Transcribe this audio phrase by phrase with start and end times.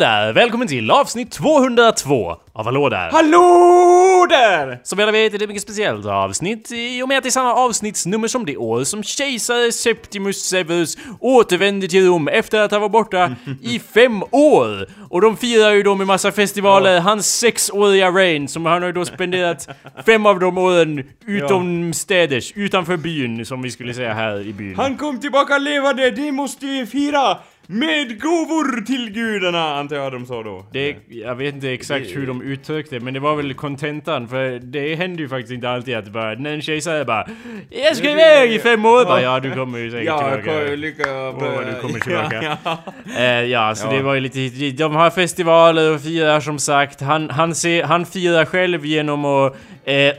[0.00, 0.32] Där!
[0.32, 3.10] Välkommen till avsnitt 202 av Hallå där!
[3.10, 4.80] Hallå där!
[4.82, 7.30] Som alla vet är det ett mycket speciellt avsnitt i och med att det är
[7.30, 12.78] samma avsnittsnummer som det år som kejsare Septimus Severus återvände till Rom efter att ha
[12.78, 14.88] varit borta i fem år!
[15.10, 18.92] Och de firar ju då med massa festivaler hans sexåriga reign som han har ju
[18.92, 19.68] då spenderat
[20.06, 24.76] fem av de åren utomstäders, utanför byn som vi skulle säga här i byn.
[24.76, 27.36] Han kom tillbaka levande, det måste vi fira!
[27.72, 30.66] Med gåvor till gudarna, antar jag de sa då.
[30.72, 34.58] Det, jag vet inte exakt hur de uttryckte det, men det var väl kontentan för
[34.58, 37.26] det händer ju faktiskt inte alltid att bara när en tjej bara
[37.70, 39.04] Jag ska iväg i fem år!
[39.04, 40.66] Bara, ja du kommer ju säkert Ja, tillbaka.
[40.68, 42.42] kom, lycka vad du kommer tillbaka.
[42.64, 43.18] Ja, ja.
[43.18, 43.92] Eh, ja, så Ja.
[43.92, 44.78] det var ju lite hit.
[44.78, 47.00] De har festivaler och firar som sagt.
[47.00, 50.14] Han, han, ser, han firar själv genom att eh,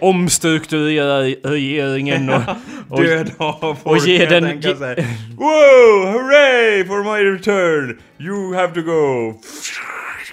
[1.44, 2.42] regeringen och...
[2.90, 4.74] och Döda folk, ge jag den- ge-
[5.38, 6.12] Wow!
[6.14, 8.00] Hooray for my return!
[8.18, 9.34] You have to go!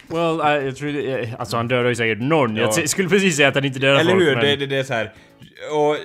[0.08, 2.56] Well, I, jag tror det, alltså han dödar ju säkert någon.
[2.56, 2.72] Ja.
[2.76, 4.34] Jag skulle precis säga att han inte dödar Eller folk, hur?
[4.34, 4.44] men...
[4.44, 5.12] Det, det, det är så här.
[5.72, 5.96] Och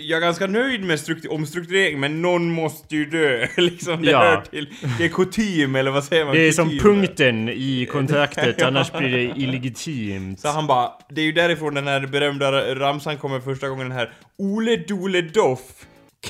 [0.00, 3.46] jag är ganska nöjd med struktur, omstrukturering, men någon måste ju dö.
[3.56, 4.18] liksom, det Ja.
[4.18, 4.68] hör till.
[4.98, 6.34] Det är kutym, eller vad säger man?
[6.34, 6.82] Det är som Kutym.
[6.82, 10.40] punkten i kontraktet, annars blir det illegitimt.
[10.40, 13.98] Så han bara, det är ju därifrån den här berömda ramsan kommer första gången den
[13.98, 15.60] här Ole Dole Doff,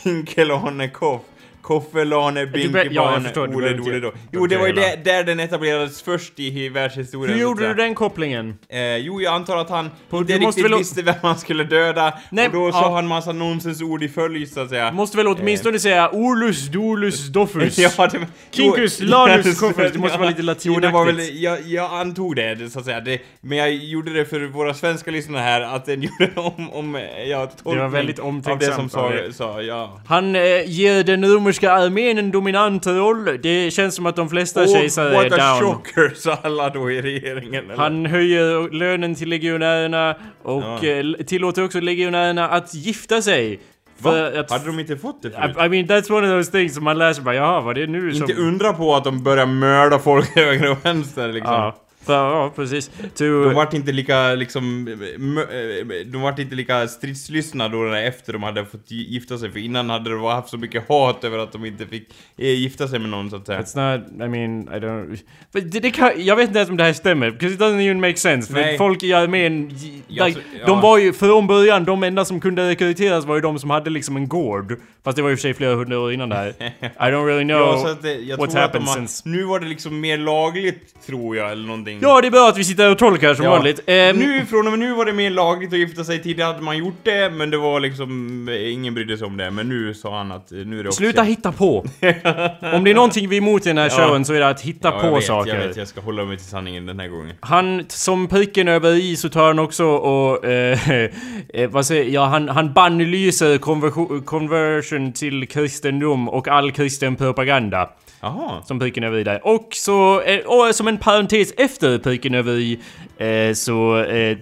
[0.04, 1.22] Kinkelane Koff,
[1.62, 4.12] Koffelane ja, Binkebane, du Ole.
[4.32, 7.34] Jo, det var ju där, där den etablerades först i världshistorien.
[7.34, 8.58] Hur gjorde du den kopplingen?
[8.68, 12.46] Eh, jo, jag antar att han På- inte riktigt visste vem han skulle döda, Nej,
[12.46, 12.72] och då ja.
[12.72, 14.92] sa han massa nonsensord i följd, så att säga.
[14.92, 17.78] Måste väl åtminstone säga Olus, Dolus, Doffus?
[17.98, 21.42] Ja, det, Kinkus, jo, Lanus, Koffus, det måste vara lite Jo, det var väl, latinaktigt.
[21.42, 23.00] jag, jag antog det, det, så att säga.
[23.00, 27.00] Det, men jag gjorde det för våra svenska lyssnare här, att den gjorde om, om
[27.26, 30.00] ja, tolkning väldigt av det som omtänksamt sa, sa ja.
[30.06, 33.38] Han eh, ger den romerska armén en dominant roll.
[33.42, 35.72] Det känns som att de flesta kejsare Oh, är what a down.
[35.74, 37.64] chocker, sa alla då i regeringen.
[37.64, 37.76] Eller?
[37.76, 40.84] Han höjer lönen till legionärerna och Ja.
[40.84, 43.60] eh, tillåter också legionärerna att gifta sig.
[43.98, 44.26] Va?
[44.40, 44.50] Att...
[44.50, 45.56] Hade de inte fått det förut?
[45.58, 47.86] I, I mean that's one of those things som man läser bara jaha vad är
[47.86, 48.22] det nu som...
[48.30, 51.54] Inte undra på att de börjar mörda folk höger och vänster liksom.
[51.54, 52.88] Ja, ja precis.
[53.14, 58.42] To, De vart inte lika liksom, eh, de vart inte lika stridslystna då efter de
[58.42, 61.52] hade fått gi- gifta sig, för innan hade de haft så mycket hat över att
[61.52, 63.60] de inte fick eh, gifta sig med någon så att säga.
[63.60, 65.18] It's not, I mean, I don't...
[65.52, 67.80] But det, det kan, jag vet inte ens om det här stämmer, because it doesn't
[67.82, 68.52] even make sense.
[68.52, 68.78] För Nej.
[68.78, 69.68] folk i armén,
[70.08, 70.66] like, ja.
[70.66, 73.90] de var ju från början, de enda som kunde rekryteras var ju de som hade
[73.90, 74.76] liksom en gård.
[75.04, 76.48] Fast det var ju för sig flera hundra år innan det här.
[76.80, 79.28] I don't really know Ja, det, what's happened har, since...
[79.28, 81.98] nu var det liksom mer lagligt, tror jag, eller någonting.
[82.00, 83.50] Ja, det är bra att vi sitter och tolkar som Ja.
[83.50, 83.80] vanligt.
[83.86, 86.62] Ehm, nu, från och med nu var det mer lagligt att gifta sig, tidigare hade
[86.64, 89.94] man gjort det, men det var liksom, eh, ingen brydde sig om det, men nu
[89.94, 91.38] sa han att eh, nu är det Sluta officiellt.
[91.38, 91.78] hitta på!
[92.76, 94.06] Om det är någonting vi är emot i den här Ja.
[94.08, 95.54] showen så är det att hitta Ja, på jag vet, saker.
[95.60, 97.36] Jag vet, jag ska hålla mig till sanningen den här gången.
[97.40, 100.44] Han, som pricken över i så tar han också och...
[100.44, 100.78] Eh,
[101.54, 107.90] eh, vad säger Ja, han, han bannlyser konversion, conversion till kristendom och all kristen propaganda.
[108.20, 108.62] Jaha.
[108.62, 109.46] Som pricken över i där.
[109.46, 110.20] Och så...
[110.22, 112.78] Eh, och som en parentes efter pricken över i
[113.18, 113.98] eh, så...
[114.02, 114.38] Eh,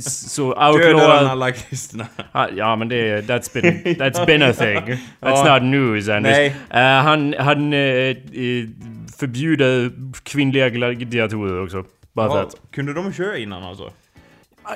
[0.00, 2.06] så Dödar han alla kristna?
[2.56, 3.20] Ja men det...
[3.28, 4.76] That's been, that's been a thing.
[5.20, 5.54] That's Ja.
[5.58, 6.32] not news Anders.
[6.32, 6.56] Nej.
[6.70, 8.16] Eh, han han eh,
[9.18, 9.90] förbjuder
[10.22, 11.84] kvinnliga gladiatorer också.
[12.12, 12.56] Bara för Ja, att...
[12.72, 13.90] kunde de köra innan alltså?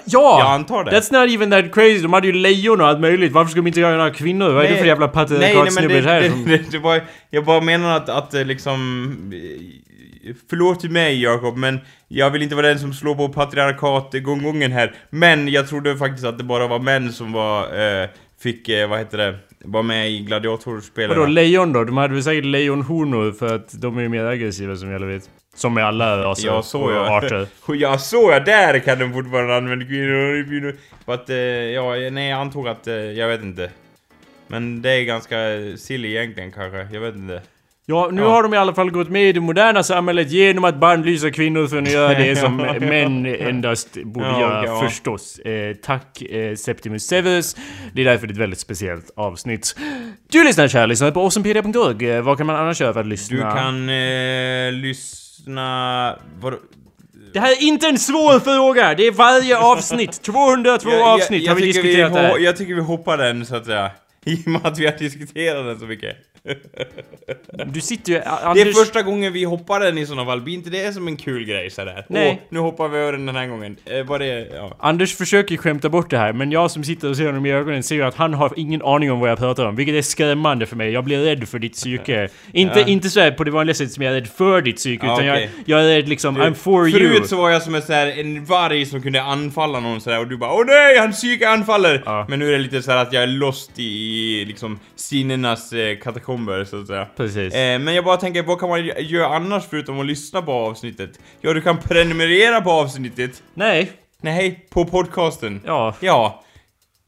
[0.05, 0.39] Ja!
[0.41, 0.91] Jag antar det.
[0.91, 1.99] That's not even that crazy.
[1.99, 3.33] De hade ju lejon och allt möjligt.
[3.33, 4.49] Varför ska de inte göra några kvinnor?
[4.51, 6.45] Vad är det för jävla patriarkatsnubbe här det, som...
[6.49, 7.01] det, det var,
[7.31, 9.11] Jag bara menar att, att eh, liksom...
[9.35, 9.85] eh,
[10.51, 14.95] Förlåt mig Jakob, men jag vill inte vara den som slår på patriarkat-gånggången här.
[15.11, 17.63] Men jag trodde faktiskt att det bara var män som var...
[18.03, 18.09] Eh,
[18.43, 19.39] fick, eh, vad heter det?
[19.65, 21.09] Var med i gladiatorspelen.
[21.19, 21.85] Vadå lejon då?
[21.85, 25.31] De hade väl säkert lejonhonor för att de är ju mer aggressiva som jag vet.
[25.55, 27.19] Som med alla raser Ja, så och ja.
[27.19, 27.47] arter.
[27.75, 30.45] Ja, så ja, där kan de fortfarande använda kvinnor.
[30.49, 30.77] kvinnor.
[31.05, 33.71] Att, eh, ja, nej jag antog att, eh, jag vet inte.
[34.47, 35.37] Men det är ganska
[35.77, 37.43] silly egentligen kanske, jag vet inte.
[37.87, 38.29] Ja, nu Ja.
[38.31, 41.67] har de i alla fall gått med i det moderna samhället genom att bannlysa kvinnor
[41.67, 44.81] från att göra det som män endast borde Ja, göra ja.
[44.89, 45.39] förstås.
[45.39, 47.57] Eh, tack eh, Septimus Severus.
[47.93, 49.77] Det är därför det är ett väldigt speciellt avsnitt.
[50.31, 52.11] Du lyssnar kära lyssnare på awesomepedia.org.
[52.11, 53.37] Eh, vad kan man annars göra för att lyssna?
[53.37, 56.19] Du kan eh, lyssna...
[56.41, 56.57] Vadå?
[57.33, 58.95] Det här är inte en svår fråga!
[58.95, 60.13] Det är varje avsnitt.
[60.23, 62.39] 202 avsnitt har vi diskuterat det ho- här.
[62.39, 63.91] Jag tycker vi hoppar den så att säga.
[64.25, 66.17] I och med att vi har diskuterat den så mycket.
[67.67, 68.19] Du sitter ju...
[68.19, 68.67] Det Anders...
[68.67, 71.45] är första gången vi hoppar den i såna fall, blir inte det som en kul
[71.45, 72.07] grej sådär?
[72.09, 72.31] Nej.
[72.31, 73.77] Åh, nu hoppar vi över den den här gången.
[73.85, 74.77] Eh, var det, ja.
[74.79, 77.83] Anders försöker skämta bort det här, men jag som sitter och ser honom i ögonen
[77.83, 79.77] ser ju att han har ingen aning om vad jag pratar om.
[79.77, 80.91] Vilket är skrämmande för mig.
[80.93, 82.29] Jag blir rädd för ditt psyke.
[82.53, 82.87] Inte, Ja.
[82.87, 85.15] inte så här på det vanliga sättet som jag är rädd för ditt psyke, Ja,
[85.15, 85.51] utan okej.
[85.67, 86.99] jag, jag är rädd liksom, I'm for you.
[86.99, 90.19] Förut så var jag som en, så här, en varg som kunde anfalla någon sådär
[90.21, 92.03] och du bara Åh nej, hans psyke anfaller!
[92.07, 92.27] Ja.
[92.29, 95.73] Men nu är det lite så här att jag är lost i, i liksom sinnenas
[95.73, 95.97] eh,
[96.35, 97.07] katakomber så att säga.
[97.17, 97.55] Precis.
[97.55, 101.19] Eh, men jag bara tänker, vad kan man göra annars förutom att lyssna på avsnittet?
[101.41, 103.43] Ja, du kan prenumerera på avsnittet.
[103.55, 103.93] Nej.
[104.21, 105.61] Nej, på podcasten.
[105.65, 105.95] Ja.
[106.01, 106.44] Ja.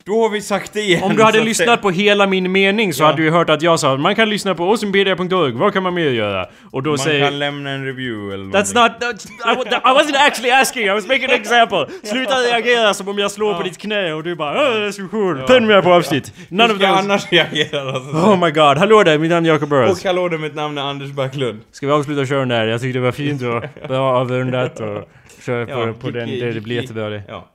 [0.06, 1.03] Då har vi sagt det igen.
[1.03, 3.06] Om du hade att lyssnat på hela min mening så Ja.
[3.06, 6.11] hade du hört att jag sa man kan lyssna på osimpedia.org, vad kan man mer
[6.11, 6.47] göra?
[6.73, 7.25] Och då Man säger...
[7.25, 9.08] kan lämna en review eller That's någonting.
[9.08, 9.67] not...
[9.73, 11.87] I, I wasn't actually asking, I was making an example!
[12.03, 15.82] Sluta reagera som om jag slår på ditt knä och du bara "Åh, recension, prenumerera
[15.82, 16.32] på avsnitt!
[16.49, 16.99] None Hur of ska those...
[17.00, 17.91] annars reagera då?
[17.93, 18.25] så att säga?
[18.25, 19.99] Oh my god, hallå där, mitt namn är Jacob Burrows.
[20.00, 21.61] Och hallå där, mitt namn är Anders Backlund.
[21.73, 22.67] Ska vi avsluta kören där?
[22.67, 25.08] Jag tyckte det var fint och bra avrundat och
[25.47, 27.23] kör på, på den, det, det blir jättebra det.
[27.29, 27.49] Ja.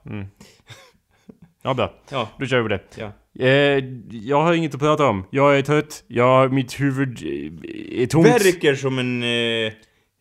[1.61, 1.93] Ja, bra.
[2.09, 2.29] Ja.
[2.39, 2.81] Då kör vi på det.
[2.95, 3.11] Ja.
[3.45, 5.25] Eh, jag har inget att prata om.
[5.29, 6.03] Jag är trött.
[6.07, 8.27] Jag, mitt huvud eh, är tomt.
[8.27, 9.73] Verkar som en, eh,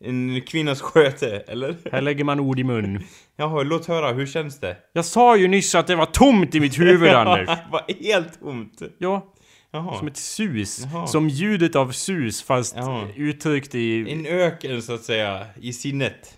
[0.03, 1.75] en kvinnas sköte, eller?
[1.91, 3.03] Här lägger man ord i mun.
[3.37, 4.77] Jaha, låt höra, hur känns det?
[4.93, 7.47] Jag sa ju nyss att det var tomt i mitt huvud, Anders.
[7.71, 8.81] Var helt tomt.
[8.97, 9.33] Ja,
[9.71, 9.97] Jaha.
[9.97, 10.85] som ett sus.
[10.93, 11.07] Jaha.
[11.07, 13.07] Som ljudet av sus, fast Jaha.
[13.15, 14.11] uttryckt i...
[14.11, 16.37] En öken, så att säga, i sinnet.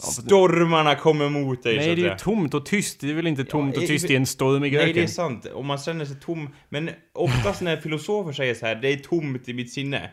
[0.00, 3.00] Stormarna kommer mot dig, så Nej, att det är ju tomt och tyst.
[3.00, 5.02] Det är väl inte tomt och i- tyst i en stormig Nej, det öken?
[5.02, 5.46] är sant.
[5.54, 6.48] Om man känner sig tom.
[6.68, 10.10] Men oftast när filosofer säger så här, det är tomt i mitt sinne.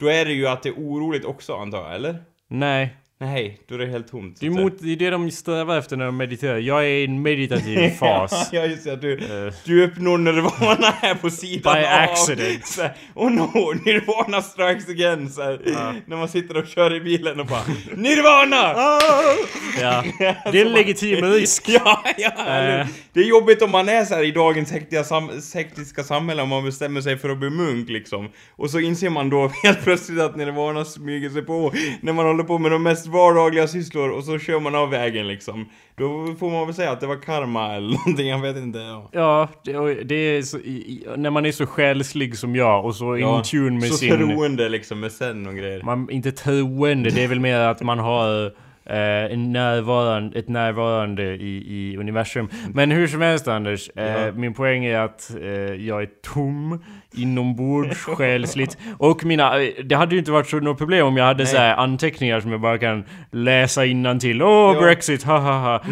[0.00, 2.22] Då är det ju att det är oroligt också, antar jag, eller?
[2.48, 2.96] Nej.
[3.20, 4.36] Nej, då är det helt tomt.
[4.40, 6.58] Det är, mot, det är det de strävar efter när de mediterar.
[6.58, 8.48] Jag är i en meditativ fas.
[8.52, 8.96] ja, just det.
[8.96, 9.12] Du,
[9.46, 9.52] Eh.
[9.64, 11.92] du uppnår nirvana här på sidan By av.
[12.10, 12.66] accident.
[12.66, 15.30] Så här, oh no, nirvana strikes again.
[15.30, 15.60] Så här,
[16.06, 17.62] När man sitter och kör i bilen och bara
[17.94, 18.74] Nirvana!
[19.80, 20.04] Ja.
[20.52, 21.64] Det är en legitim risk.
[21.68, 22.86] Ja, ja, Eh.
[23.12, 26.48] Det är jobbigt om man är så här i dagens hektiska, sam hektiska samhälle om
[26.48, 28.28] man bestämmer sig för att bli munk liksom.
[28.56, 32.44] Och så inser man då helt plötsligt att nirvana smyger sig på när man håller
[32.44, 35.68] på med de mest vardagliga sysslor och så kör man av vägen liksom.
[35.96, 38.78] Då får man väl säga att det var karma eller någonting, jag vet inte.
[38.78, 39.08] Ja.
[39.12, 40.58] Ja, det, det är så,
[41.16, 44.16] när man är så själslig som jag och så in tune med så sin...
[44.16, 45.82] troende liksom med sen och grejer.
[45.82, 48.52] Man, inte troende, det är väl mer att man har
[48.86, 52.48] eh, närvarande, ett närvarande i, i universum.
[52.74, 54.32] Men hur som helst Anders, eh, Ja.
[54.32, 55.48] min poäng är att eh,
[55.86, 56.84] jag är tom
[57.16, 58.78] inombords själsligt.
[58.98, 61.52] Och mina, eh, det hade ju inte varit så något problem om jag hade Nej.
[61.52, 63.80] så här anteckningar som jag bara kan läsa
[64.20, 64.42] till.
[64.42, 64.80] Åh, Ja.
[64.80, 65.82] Brexit, ha ha ha.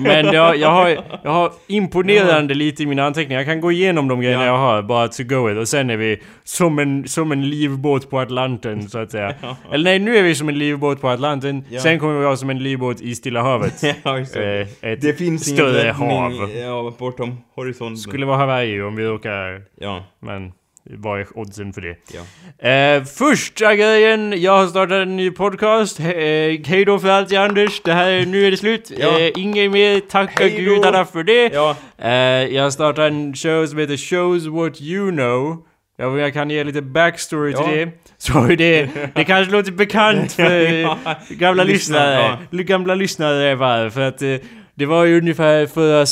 [0.00, 0.88] Men jag, jag, har,
[1.22, 3.40] jag har imponerande lite i mina anteckningar.
[3.40, 4.50] Jag kan gå igenom de grejerna Ja.
[4.50, 5.58] jag har, bara to go with.
[5.60, 9.34] Och sen är vi som en, som en livbåt på Atlanten, så att säga.
[9.72, 11.64] Eller nej, nu är vi som en livbåt på Atlanten.
[11.70, 11.80] Ja.
[11.80, 13.82] Sen kommer vi vara som en livbåt i Stilla havet.
[14.02, 14.60] ja, just det.
[14.60, 16.50] Eh, ett det finns större hav.
[16.56, 17.96] Ja, bortom horisonten.
[17.96, 19.62] Skulle vara Hawaii om vi råkar...
[19.80, 20.52] Ja, Men
[20.98, 21.96] vad är oddsen för det?
[22.12, 22.68] ja.
[22.68, 26.00] Eh, första grejen, jag har startat en ny podcast.
[26.00, 27.80] Eh, hej då för allt Anders.
[27.84, 28.92] Det här, nu är det slut.
[28.98, 29.18] Ja.
[29.20, 31.50] Eh, inget mer, tacka gudarna för det.
[31.54, 32.10] Ja, Eh,
[32.54, 35.64] jag har startat en show som heter Shows What You Know.
[36.00, 37.62] Jag, jag kan ge lite backstory Ja.
[37.68, 37.90] till det.
[38.18, 40.98] Så det, det kanske låter bekant för Ja,
[41.28, 42.38] gamla lyssnare.
[42.50, 44.34] Gamla lyssnare bara, för att eh,
[44.74, 46.06] det var ju ungefär förra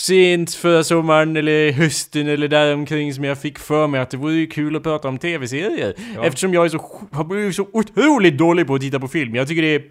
[0.00, 4.34] sent förra sommaren eller hösten eller däromkring som jag fick för mig att det vore
[4.34, 5.94] ju kul att prata om tv-serier.
[6.16, 6.24] Ja.
[6.24, 9.34] Eftersom jag är så, har blivit så otroligt dålig på att titta på film.
[9.34, 9.82] Jag tycker det är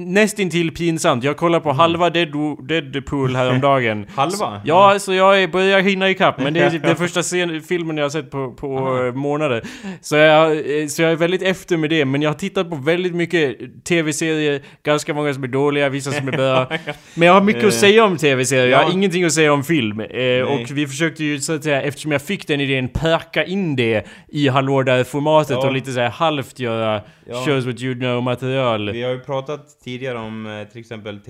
[0.00, 1.24] nästintill pinsamt.
[1.24, 4.06] Jag kollar på halva Deadwo- Deadpool häromdagen.
[4.16, 4.60] halva?
[4.64, 8.04] Ja, så jag börjar hinna ikapp, men det är typ den första scen, filmen jag
[8.04, 9.62] har sett på, på eh, månader.
[10.00, 12.76] Så jag, eh, så jag är väldigt efter med det, men jag har tittat på
[12.76, 16.66] väldigt mycket tv-serier, ganska många som är dåliga, vissa som är bra.
[17.14, 19.55] Men jag har mycket att Eh, säga om tv-serier, jag har ingenting att säga om
[19.64, 20.00] film.
[20.00, 23.76] Eh, och vi försökte ju så att säga, eftersom jag fick den idén, packa in
[23.76, 25.66] det i Hallå där-formatet Ja.
[25.66, 27.44] och lite så här halvt göra Ja.
[27.44, 28.90] shows what you know material.
[28.92, 31.20] Vi har ju pratat tidigare om eh, till exempel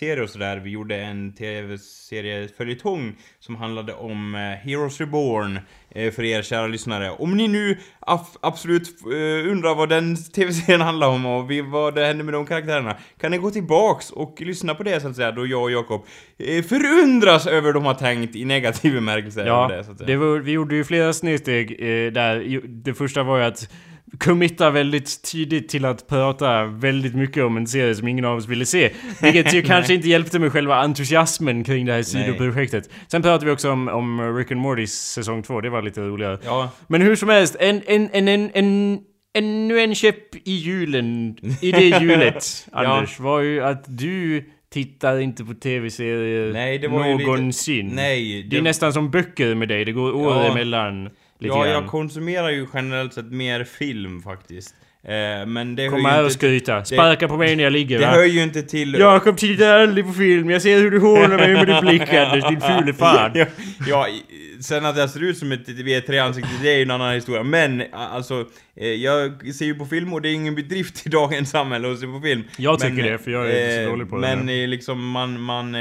[0.00, 0.56] tv-serier och sådär.
[0.56, 5.58] Vi gjorde en tv-serie följetong som handlade om eh, Heroes Reborn
[5.90, 7.10] eh, för er kära lyssnare.
[7.10, 7.78] Om ni nu
[8.40, 12.96] absolut eh, undrar vad den tv-serien handlar om och vad det hände med de karaktärerna
[13.20, 16.06] kan ni gå tillbaks och lyssna på det så att säga då jag och Jakob
[16.68, 20.84] förundras över de har tänkt i negativ bemärkelse Ja, det det var, vi gjorde ju
[20.84, 21.78] flera snedsteg
[22.14, 22.60] där.
[22.68, 23.68] Det första var ju att
[24.18, 28.48] committar väldigt tidigt till att prata väldigt mycket om en serie som ingen av oss
[28.48, 28.90] ville se.
[29.22, 32.90] Vilket ju kanske inte hjälpte med själva entusiasmen kring det här sidoprojektet.
[33.08, 36.38] Sen pratade vi också om, om Rick and Mortys säsong 2, det var lite roligare.
[36.44, 36.70] Ja.
[36.88, 38.98] Men hur som helst, en, en, en, en, en
[39.38, 45.44] Ännu en käpp i hjulen, i det hjulet, Anders, var ju att du tittar inte
[45.44, 47.92] på tv-serier Nej, det var ju lite- någonsin.
[47.94, 50.50] Nej, Det är nästan som böcker med dig, det går år Ja.
[50.52, 51.10] emellan.
[51.38, 51.68] Ja, grann.
[51.68, 54.74] jag konsumerar ju generellt sett mer film faktiskt.
[55.08, 56.38] Eh, men det Kom hör här ju och inte...
[56.38, 56.84] skryta.
[56.84, 58.12] Sparka på mig när jag ligger Det va?
[58.12, 58.94] hör ju inte till...
[58.94, 62.44] Jakob tittar aldrig på film, jag ser hur du hånar mig med din blick Anders,
[62.48, 63.30] din fule fan.
[63.34, 63.46] ja,
[63.86, 64.06] ja,
[64.60, 67.42] sen att jag ser ut som ett V3-ansikte, det är ju en annan historia.
[67.42, 68.44] Men alltså,
[68.76, 71.98] eh, jag ser ju på film och det är ingen bedrift i dagens samhälle att
[71.98, 72.44] se på film.
[72.56, 75.10] Jag tycker Men, det, för jag är så eh, dålig på det Men eh, liksom,
[75.10, 75.80] man, man eh,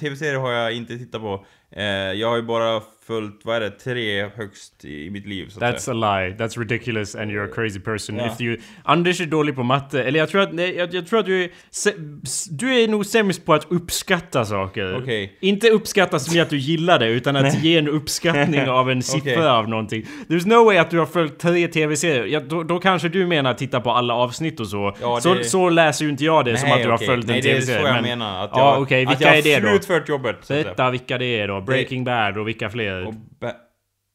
[0.00, 1.44] TV-serier har jag inte tittat på.
[1.76, 5.64] Eh, jag har ju bara följt, vad är det, tre högst i, mitt liv så
[5.64, 5.96] att That's säga.
[6.06, 6.36] a lie.
[6.36, 8.16] That's ridiculous and you're a crazy person.
[8.16, 8.26] Ja.
[8.26, 8.56] If you...
[8.84, 10.02] Anders är dålig på matte.
[10.04, 11.48] Eller jag tror att, nej, jag, jag tror att du är...
[11.72, 14.96] sä- s- Du är nog sämst på att uppskatta saker.
[15.02, 15.36] Okej.
[15.40, 19.02] Inte uppskatta som i att du gillar det, utan att ge en uppskattning av en
[19.02, 19.46] siffra Okej.
[19.48, 20.06] av någonting.
[20.28, 22.24] There's no way att du har följt tre tv-serier.
[22.26, 24.96] Ja, då, då kanske du menar titta på alla avsnitt och så.
[25.00, 27.36] Ja, så, det- så läser ju inte jag det som att du har följt Nej,
[27.36, 27.80] en det är tv-serie.
[27.80, 28.44] så jag men- menar.
[28.44, 29.04] Att ja, jag, okej.
[29.06, 29.68] att Vilka jag är det då?
[29.68, 30.36] slutfört jobbet.
[30.42, 30.64] så att.
[30.64, 31.60] Berätta vilka det är då.
[31.60, 32.93] Breaking Bad och vilka fler?
[33.02, 33.52] Och ba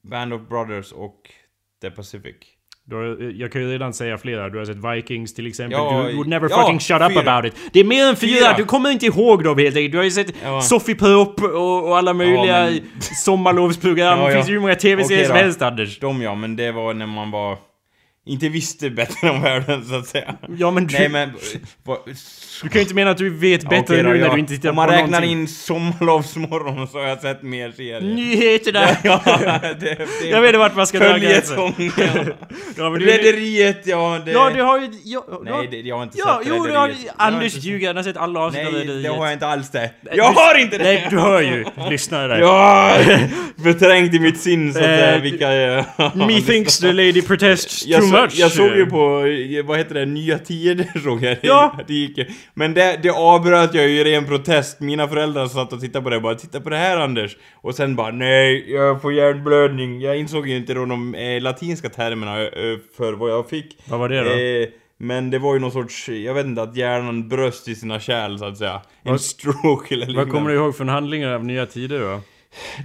[0.09, 1.15] Band of Brothers och
[1.81, 2.35] The Pacific.
[2.85, 4.49] Du har, jag kan ju redan säga flera.
[4.49, 5.79] Du har sett Vikings till exempel.
[5.79, 7.19] Ja, du would never ja, fucking shut up fyra.
[7.35, 7.59] about it.
[7.73, 8.39] Det är mer än fyra.
[8.39, 8.53] Fyra.
[8.57, 9.91] Du kommer inte ihåg dem helt enkelt.
[9.91, 10.61] Du har ju sett Ja.
[10.61, 14.19] Sofie Pop och, och alla möjliga men- sommarlovsprogram.
[14.19, 14.35] Ja, Det ja.
[14.37, 15.99] finns ju hur många tv-serier som helst Anders.
[15.99, 17.57] De ja, men det var när man var...
[18.29, 20.35] Inte visste bättre om världen så att säga.
[20.57, 21.31] Ja men du, Nej men...
[22.63, 24.33] du kan ju inte mena att du vet bättre Okej då, nu när ja.
[24.33, 25.31] du inte tittar Om på man räknar någonting.
[25.31, 28.01] in Sommarlovsmorgon så har jag sett mer serier.
[28.01, 28.87] Nyheterna!
[29.03, 29.21] ja,
[29.79, 31.57] det, det, Jag vet inte vart man ska dra gränsen.
[32.77, 34.31] Ja, du, Rederiet, ja det...
[34.31, 34.89] ja, du har ju...
[35.03, 37.05] Ja, du har- Nej, det, jag har inte Ja, sett jo, du har, Rederiet.
[37.17, 37.87] Jag har Anders inte- ljuger.
[37.87, 39.03] Han har sett alla avsnitt av Nej, Rederiet.
[39.03, 39.91] det har jag inte alls det.
[40.01, 40.83] Du- Jag har inte det!
[40.83, 41.65] Nej, du hör ju.
[41.89, 42.39] Lyssna där.
[42.39, 42.97] Ja,
[43.63, 45.85] förträngt i mitt sin så att eh, vilka är...
[46.27, 48.33] Me thinks the lady protests too så, much.
[48.35, 51.37] jag såg ju på, eh, vad heter det, Nya Tider såg jag.
[51.41, 51.75] Ja.
[51.87, 52.19] Det gick.
[52.53, 54.79] Men det, det avbröt jag ju i ren protest.
[54.79, 57.75] Mina föräldrar satt och tittade på det och bara 'Titta på det här Anders' Och
[57.75, 62.41] sen bara 'Nej, jag får hjärnblödning' Jag insåg ju inte då de eh, latinska termerna
[62.41, 62.49] eh,
[62.97, 63.77] för vad jag fick.
[63.85, 64.29] Vad var det då?
[64.29, 64.67] Eh,
[65.01, 68.37] men det var ju någon sorts, jag vet inte, att hjärnan bröst i sina kärl
[68.37, 68.81] så att säga.
[69.03, 72.19] En Vad- stroke eller Vad kommer du ihåg från handlingar av Nya Tider då?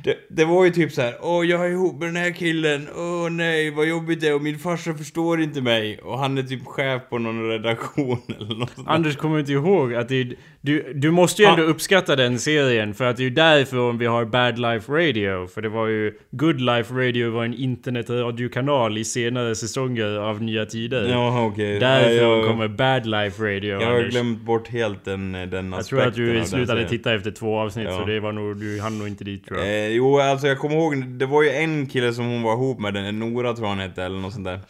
[0.05, 2.89] Det, det var ju typ så här, åh jag är ihop med den här killen,
[2.97, 4.35] åh nej vad jobbigt det är.
[4.35, 5.99] Och min farsa förstår inte mig.
[5.99, 8.95] Och han är typ chef på någon redaktion eller något sånt där.
[8.95, 11.67] Anders kommer inte ihåg att det är, du, du måste ju ändå Ja.
[11.67, 15.47] uppskatta den serien för att det är ju därifrån vi har Bad Life Radio.
[15.47, 20.67] För det var ju Good Life Radio var en internetradiokanal i senare säsonger av Nya
[20.67, 21.09] Tider.
[21.09, 21.79] Jaha okej.
[21.79, 24.11] Därifrån jag, kommer Bad Life Radio jag har Anders.
[24.13, 27.89] glömt bort helt den, den aspekten Jag tror att du slutade titta efter två avsnitt
[27.91, 27.99] Ja.
[27.99, 29.69] så det var nog, du hann nog inte dit tror jag.
[29.69, 32.81] Eh, jo, alltså jag kommer ihåg, det var ju en kille som hon var ihop
[32.81, 34.61] med, den Nora tror jag han hette eller något sånt där.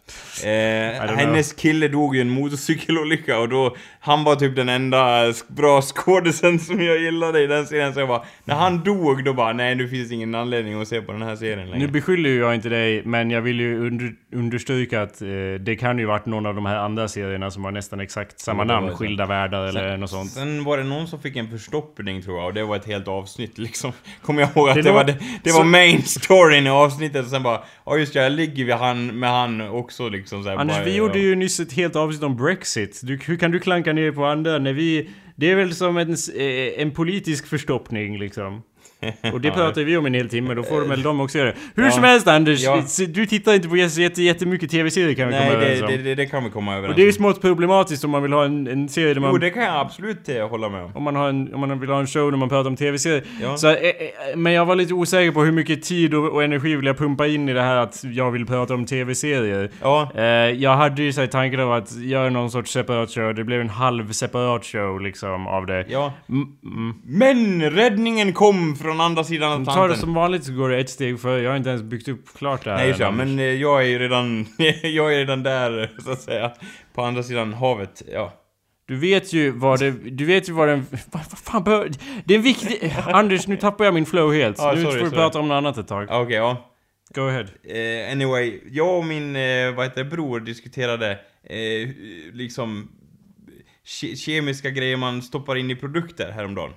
[0.44, 5.82] Eh, hennes kille dog i en motorcykelolycka och då, han var typ den enda bra
[5.84, 9.52] skådisen som jag gillade i den serien så jag bara, när han dog då bara,
[9.52, 11.78] nej nu finns ingen anledning att se på den här serien längre.
[11.78, 15.28] Nu beskyller ju jag inte dig, men jag vill ju under, understryka att eh,
[15.60, 18.58] det kan ju varit någon av de här andra serierna som har nästan exakt samma
[18.58, 18.96] var namn.
[18.96, 20.30] Skilda världar eller något sånt.
[20.30, 23.08] Sen var det någon som fick en förstoppning tror jag och det var ett helt
[23.08, 23.92] avsnitt liksom.
[24.22, 27.30] Kommer jag ihåg att Det det, var, det, det var main storyn i avsnittet och
[27.30, 30.56] sen bara, ja just det, jag ligger vid han, med han också liksom så här,
[30.56, 33.00] Anders, bara, vi gjorde ju nyss ett helt avsnitt om Brexit.
[33.02, 35.10] Du, hur kan du klanka ner på andra när vi...
[35.36, 38.62] Det är väl som en, eh, en politisk förstoppning liksom.
[39.32, 41.56] Och det pratar vi om en hel timme, då får väl de också göra det.
[41.74, 41.90] Hur Ja.
[41.90, 42.82] som helst Anders, Ja.
[43.08, 45.90] du tittar inte på jätte- jätte- jättemycket tv-serier kan vi komma Nej, överens det, om.
[45.92, 47.14] det, det, det kan vi komma överens Och det är ju om.
[47.14, 49.30] smått problematiskt om man vill ha en, en serie där man...
[49.32, 50.90] Jo, det kan jag absolut eh, hålla med om.
[50.94, 53.22] Om man, har en, om man vill ha en show där man pratar om tv-serier.
[53.42, 53.56] Ja.
[53.56, 56.76] Så, eh, eh, men jag var lite osäker på hur mycket tid och, och energi
[56.76, 59.70] vill jag pumpa in i det här att jag vill prata om tv-serier.
[59.82, 60.10] Ja,
[60.56, 63.34] jag hade ju så här tanken av att göra någon sorts separat show.
[63.34, 65.84] Det blev en halv separat show liksom av det.
[65.88, 66.12] ja.
[66.28, 66.94] Mm, mm.
[67.04, 70.78] Men räddningen kom från andra sidan av du tar det som vanligt så går det
[70.78, 71.42] ett steg före.
[71.42, 72.76] Jag har inte ens byggt upp klart det här.
[72.76, 74.46] Nej, än, men eh, jag är ju redan,
[74.82, 76.52] jag är redan där, så att säga.
[76.94, 78.32] På andra sidan havet, ja.
[78.86, 79.90] Du vet ju vad det...
[79.90, 80.86] Du vet ju vad den...
[80.90, 81.90] Vad, vad fan bör,
[82.24, 82.94] Det är en viktig...
[83.06, 84.58] Anders, nu tappar jag min flow helt.
[84.58, 86.08] Ja, nu sorry, får du prata om något annat ett tag.
[86.10, 86.70] Okej, ja.
[87.14, 87.46] Go ahead.
[87.64, 91.10] Eh, anyway, jag och min, eh, vad heter det, bror diskuterade,
[91.44, 91.88] eh,
[92.32, 92.88] liksom,
[93.84, 96.70] ke kemiska grejer man stoppar in i produkter häromdagen.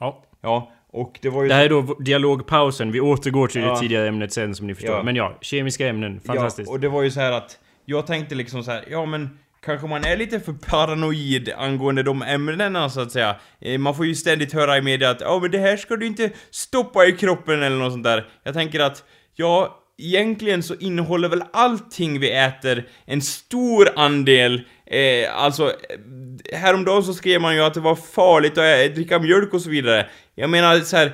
[0.00, 0.24] Ja.
[0.40, 1.48] Ja, och det var ju...
[1.48, 2.92] Det här är då dialogpausen.
[2.92, 3.76] Vi återgår till det Ja.
[3.76, 4.94] tidigare ämnet sen som ni förstår.
[4.96, 5.02] Ja.
[5.02, 6.20] Men ja, kemiska ämnen.
[6.26, 6.68] Fantastiskt.
[6.68, 9.38] Ja, och det var ju så här att jag tänkte liksom så här, ja men
[9.64, 13.36] kanske man är lite för paranoid angående de ämnena så att säga.
[13.60, 16.06] Eh, Man får ju ständigt höra i media att ja men det här ska du
[16.06, 18.26] inte stoppa i kroppen eller något sånt där.
[18.42, 25.36] Jag tänker att, ja, egentligen så innehåller väl allting vi äter en stor andel Eh,
[25.36, 29.60] alltså, eh, häromdagen så skrev man ju att det var farligt att dricka mjölk och
[29.60, 30.06] så vidare.
[30.34, 31.12] Jag menar så här,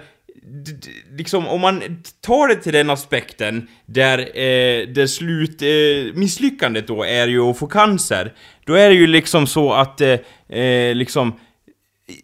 [1.16, 7.02] liksom om man tar det till den aspekten där eh, det slut, eh, misslyckandet då
[7.02, 8.32] är ju att få cancer,
[8.64, 10.18] då är det ju liksom så att eh,
[10.48, 11.40] eh, liksom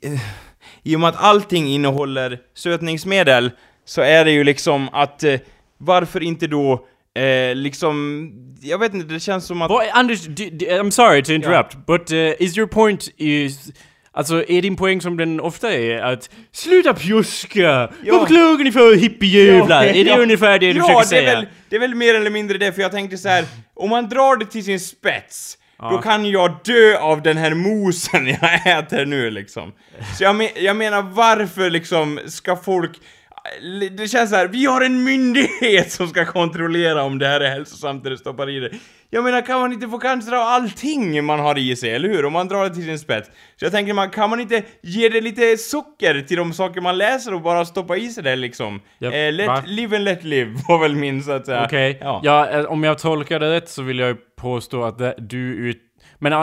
[0.02, 0.20] eh,
[0.82, 3.50] i och med att allting innehåller sötningsmedel
[3.84, 5.40] så är det ju liksom att eh,
[5.78, 8.30] varför inte då eh, liksom,
[8.60, 9.70] jag vet inte, det känns som att...
[9.70, 13.72] Vad, Anders, du, du, I'm sorry to interrupt, but uh, is your point is...
[14.12, 17.60] Alltså, är din poäng som den ofta är att Sluta pjuska!
[18.04, 18.18] Ja.
[18.18, 19.84] Vad klagar ni för hippiejävlar?
[19.84, 20.18] är det Ja.
[20.18, 21.34] ungefär det du ja, försöker det säga?
[21.34, 23.44] Väl, det är väl mer eller mindre det, för jag tänkte så här.
[23.74, 25.58] om man drar det till sin spets,
[25.90, 29.72] då kan jag dö av den här mosen jag äter nu liksom.
[30.18, 32.92] Så jag, men, jag menar, varför liksom ska folk...
[33.96, 37.50] Det känns så här, vi har en myndighet som ska kontrollera om det här är
[37.50, 38.70] hälsosamt du stoppar i det.
[39.10, 42.24] Jag menar, kan man inte få cancer av allting man har i sig, eller hur?
[42.24, 43.30] Om man drar det till sin spets.
[43.56, 46.98] Så jag tänker, man, kan man inte ge det lite socker till de saker man
[46.98, 48.80] läser och bara stoppa i sig det liksom?
[48.98, 49.62] Ja, eh, let, va?
[49.66, 51.64] live and let live var väl min så att säga.
[51.64, 52.20] Okej, Ja.
[52.24, 52.48] ja.
[52.50, 55.82] eh, om jag tolkar det rätt så vill jag påstå att det, du ut...
[56.18, 56.38] Men eh,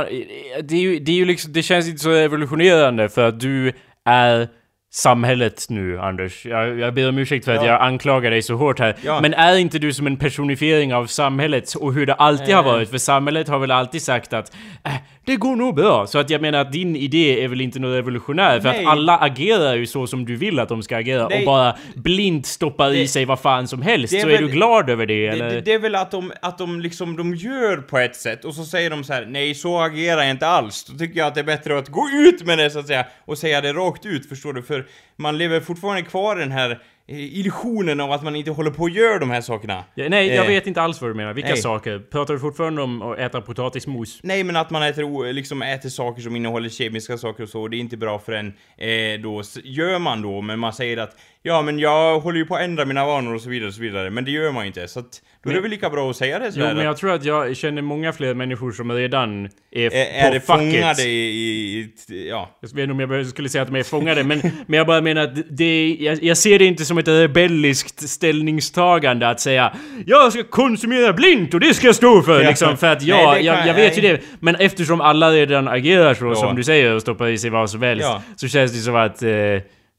[0.64, 3.72] det är ju, det är ju liksom, det känns inte så revolutionerande för att du
[4.06, 4.48] är
[4.98, 6.46] samhället nu, Anders.
[6.46, 7.72] Jag, jag ber om ursäkt för att Ja.
[7.72, 8.96] jag anklagar dig så hårt här.
[9.02, 9.20] Ja.
[9.22, 12.72] Men är inte du som en personifiering av samhället och hur det alltid har Eh.
[12.72, 12.90] varit?
[12.90, 14.92] För samhället har väl alltid sagt att äh,
[15.26, 16.08] det går nog bra.
[16.08, 18.86] Så att jag menar att din idé är väl inte något revolutionär för Nej.
[18.86, 21.40] att alla agerar ju så som du vill att de ska agera Nej.
[21.40, 24.14] och bara blint stoppar i Det- sig vad fan som helst.
[24.14, 25.50] är så är väl- du glad över det, Det, eller?
[25.50, 28.54] det, det är väl att de, att de liksom, de gör på ett sätt och
[28.56, 30.84] så säger de så här: nej så agerar jag inte alls.
[30.86, 33.06] Då tycker jag att det är bättre att gå ut med det så att säga
[33.26, 34.62] och säga det rakt ut, förstår du?
[34.64, 38.86] För man lever fortfarande kvar i den här illusionen av att man inte håller på
[38.86, 39.84] att göra de här sakerna.
[39.96, 41.34] Ja, nej, jag Eh, vet inte alls vad du menar.
[41.34, 41.58] Vilka nej.
[41.58, 42.00] saker?
[42.00, 44.20] Pratar du fortfarande om att äta potatismos?
[44.24, 47.78] Nej, men att man äter, liksom äter saker som innehåller kemiska saker och så, det
[47.78, 48.48] är inte bra för en.
[48.78, 52.56] Eh, då gör man då, men man säger att ja, men jag håller ju på
[52.56, 54.10] att ändra mina vanor och så vidare och så vidare.
[54.10, 56.16] Men det gör man ju inte, så att då är det väl lika bra att
[56.16, 56.74] säga det Jo, sådär.
[56.76, 60.34] men jag tror att jag känner många fler människor som redan är, är, är på
[60.34, 60.72] det facket.
[60.74, 62.58] fångade i, i, ja.
[62.62, 65.02] Jag vet inte om jag skulle säga att de är fångade, men, men jag bara
[65.02, 69.74] menar att det, jag, jag ser det inte som ett rebelliskt ställningstagande att säga
[70.06, 72.50] Jag ska konsumera blint och det ska jag stå för Ja.
[72.50, 74.22] liksom, för att Nej, jag, jag, jag vet ju det.
[74.40, 76.36] Men eftersom alla redan agerar så Ja.
[76.36, 78.24] som du säger och stoppar i sig vad som helst, Ja.
[78.36, 79.30] så känns det som att eh,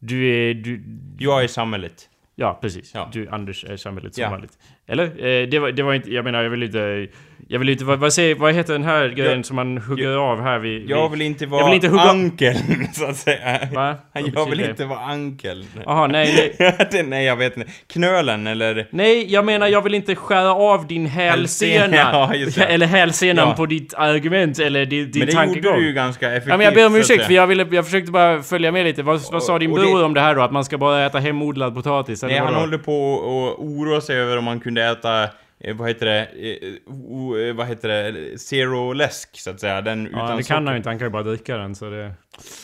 [0.04, 0.54] du är...
[0.54, 0.82] Du,
[1.18, 2.08] Jag är samhället.
[2.36, 2.94] Ja, precis.
[2.94, 3.10] Ja.
[3.12, 4.30] Du, Anders, är samhället som Ja.
[4.30, 4.58] vanligt.
[4.86, 5.04] Eller?
[5.26, 6.14] Eh, det, var, det var inte...
[6.14, 7.08] Jag menar, jag vill inte...
[7.48, 7.84] Jag vill inte...
[7.84, 10.90] Vad, vad, säger, vad heter den här grejen som man hugger av här vid...
[10.90, 12.58] Jag vid- vill inte vara Jag vill inte hugga- ankeln,
[12.92, 13.58] så att säga.
[13.74, 13.94] Va?
[14.12, 14.70] Vad Jag vill det?
[14.70, 15.64] inte vara ankeln.
[15.86, 16.76] Jaha, nej, nej.
[16.90, 17.70] Det- nej, jag vet inte.
[17.92, 18.86] Knölen, eller?
[18.90, 21.96] Nej, jag menar jag vill inte skära av din hälsena.
[22.12, 22.62] Ja, det.
[22.62, 23.54] eller hälsenan Ja.
[23.54, 25.64] på ditt argument eller din, din Men det tankegång.
[25.72, 26.50] gjorde du ju ganska effektivt.
[26.50, 29.02] Ja, men jag ber om ursäkt för jag, ville, jag försökte bara följa med lite.
[29.02, 30.42] Vad, vad sa din och det- bror om det här då?
[30.42, 32.22] Att man ska bara äta hemodlad potatis?
[32.22, 35.28] Eller Nej, han håller på och oroa sig över om man kunde äta,
[35.60, 36.20] eh, vad heter det,
[36.66, 40.42] eh, o, eh, vad heter det, zero läsk så att säga, den Ja, utan det
[40.42, 40.88] kan han ju inte.
[40.88, 42.12] Han kan ju bara dricka den så det...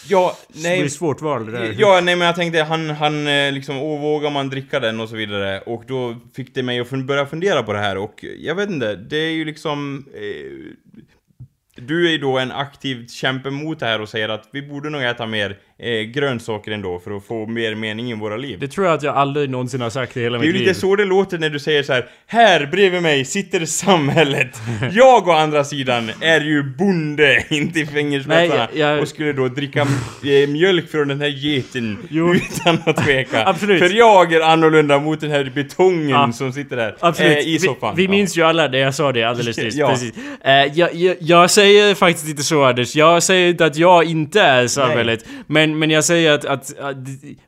[0.08, 0.82] Ja, Det nej.
[0.82, 1.74] ett svårt val det där.
[1.78, 5.08] Ja, nej men jag tänkte, han, han eh, liksom, åh, vågar man dricka den och
[5.08, 5.60] så vidare?
[5.60, 8.70] Och då fick det mig att fun- börja fundera på det här och jag vet
[8.70, 10.06] inte, det är ju liksom...
[10.14, 10.74] Eh,
[11.82, 14.90] du är ju då en aktiv kämpe mot det här och säger att vi borde
[14.90, 18.58] nog äta mer eh, grönsaker ändå för att få mer mening i våra liv.
[18.60, 20.60] Det tror jag att jag aldrig någonsin har sagt i hela Det är ju mitt
[20.60, 20.74] lite liv.
[20.80, 22.06] så det låter när du säger så här.
[22.26, 24.60] Här bredvid mig sitter samhället.
[24.92, 28.68] Jag å andra sidan är ju bonde, inte i fingerspetsarna.
[28.72, 32.34] Nej, jag- Och skulle då dricka eh, mjölk från den här geten Jo.
[32.34, 33.46] utan att tveka.
[33.46, 33.78] Absolut.
[33.78, 36.32] För jag är annorlunda mot den här betongen Ja.
[36.32, 36.96] som sitter där.
[37.00, 37.32] Absolut.
[37.38, 37.94] Eh, I soffan.
[37.96, 38.10] Vi, vi Ja.
[38.10, 39.74] minns ju alla det jag sa det alldeles nyss.
[39.74, 39.88] Ja.
[39.88, 40.12] Precis.
[40.44, 42.96] Eh, jag, jag, jag säger faktiskt inte så Anders.
[42.96, 45.24] Jag säger inte att jag inte är samhället.
[45.46, 46.96] Men, men jag säger att, att, att...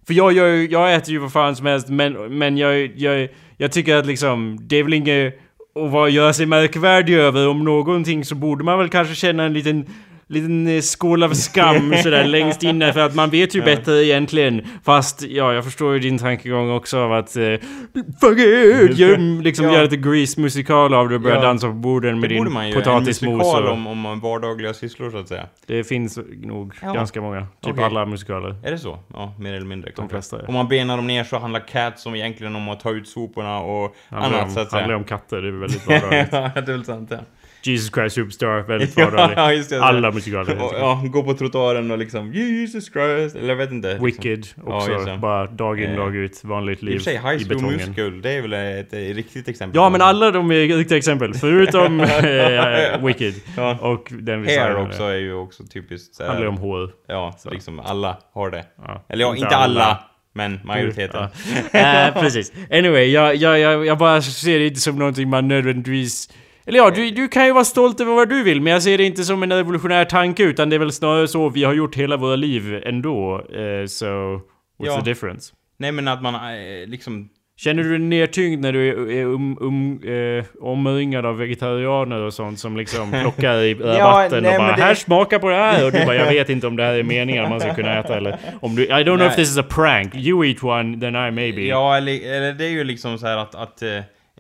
[0.07, 3.73] För jag, gör jag äter ju vad fan som helst men, men jag, jag, jag
[3.73, 4.59] tycker att liksom...
[4.61, 5.39] Det är väl inget
[5.75, 7.49] att göra sig märkvärdig över.
[7.49, 9.87] Om någonting så borde man väl kanske känna en liten...
[10.29, 14.63] Liten eh, skål av skam sådär längst inne för att man vet ju bättre egentligen.
[14.85, 17.37] Fast ja, jag förstår ju din tankegång också av att...
[17.37, 17.43] Eh,
[18.21, 18.99] fuck it!
[18.99, 19.73] Gör, liksom Ja.
[19.73, 21.43] göra lite Grease-musikal av det och börja Ja.
[21.43, 22.75] dansa på borden med Det borde din man ju.
[22.75, 23.73] En potatismos musikal och...
[23.73, 25.47] om, om vardagliga sysslor så att säga.
[25.67, 26.93] Det finns nog Ja.
[26.93, 27.41] ganska många.
[27.41, 27.85] Typ Okej.
[27.85, 28.57] alla musikaler.
[28.65, 28.99] Är det så?
[29.13, 29.91] Ja, mer eller mindre.
[29.91, 30.15] kanske.
[30.15, 30.49] flesta är.
[30.49, 33.59] Om man benar dem ner så handlar Cats om egentligen om att ta ut soporna
[33.61, 34.81] och Handlar annat om, så att säga.
[34.81, 35.97] handlar om katter, det är väldigt bra.
[36.03, 37.19] ja, det är väl sant ja.
[37.67, 39.37] Jesus Christ Superstar, väldigt vardaglig.
[39.39, 39.83] ja, just det.
[39.83, 40.63] Alla musikaler.
[40.63, 43.89] Och, ja, gå på trottoaren och liksom Jesus Christ, eller jag vet inte.
[43.89, 44.07] Liksom.
[44.07, 45.17] Wicked också, det.
[45.17, 47.49] bara dag in Eh, dag ut, vanligt I liv och för sig, High i School
[47.49, 47.77] betongen.
[47.77, 49.77] Musical, det är väl ett, ett riktigt exempel.
[49.77, 53.35] Ja men alla de är riktiga exempel, förutom eh, Wicked.
[53.57, 53.79] Ja.
[53.81, 56.91] Och den vi Hair också är ju också typiskt så här- handlar om hår.
[57.09, 58.65] Ja, så liksom alla har det.
[58.79, 59.05] Ja.
[59.09, 61.29] Eller ja, inte alla, men majoriteten.
[61.73, 61.79] Ja.
[62.07, 62.53] Eh, precis.
[62.71, 66.29] Anyway, jag, jag, jag, jag bara ser det inte som någonting man nödvändigtvis...
[66.67, 68.99] Eller ja, du, du kan ju vara stolt över vad du vill, men jag ser
[68.99, 71.95] det inte som en revolutionär tanke, utan det är väl snarare så vi har gjort
[71.97, 73.35] hela våra liv ändå.
[73.55, 74.41] Eh, so, what's
[74.79, 75.01] Ja.
[75.01, 75.53] the difference?
[75.79, 76.41] Nej men att man eh,
[76.87, 77.29] liksom...
[77.57, 78.89] Känner du dig nedtyngd när du
[79.21, 80.01] är, um, um,
[80.39, 84.83] eh, omringad av vegetarianer och sånt som liksom plockar i rabatten nej, och bara det-
[84.83, 87.03] här smaka på det här och du bara jag vet inte om det här är
[87.03, 89.37] meningen man ska kunna äta eller om du I don't know if Nej.
[89.37, 90.15] this is a prank.
[90.15, 91.61] You eat one then I maybe.
[91.63, 93.83] Ja, eller, eller det är ju liksom så här att, att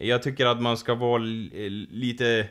[0.01, 2.47] jag tycker att man ska vara li- lite...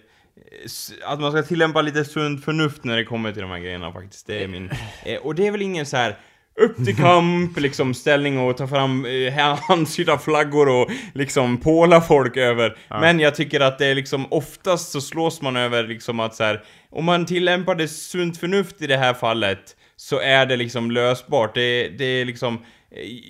[1.05, 4.27] Att man ska tillämpa lite sunt förnuft när det kommer till de här grejerna faktiskt.
[4.27, 4.71] Det är min...
[5.05, 6.17] Eh, och det är väl ingen så här
[6.59, 12.37] upp till kamp, liksom ställning och ta fram eh, handsydda flaggor och liksom påla folk
[12.37, 12.77] över.
[12.89, 16.43] Men jag tycker att det är liksom oftast så slås man över liksom att så
[16.43, 20.91] här, om man tillämpar det sunt förnuft i det här fallet så är det liksom
[20.91, 21.55] lösbart.
[21.55, 22.65] Det, det är liksom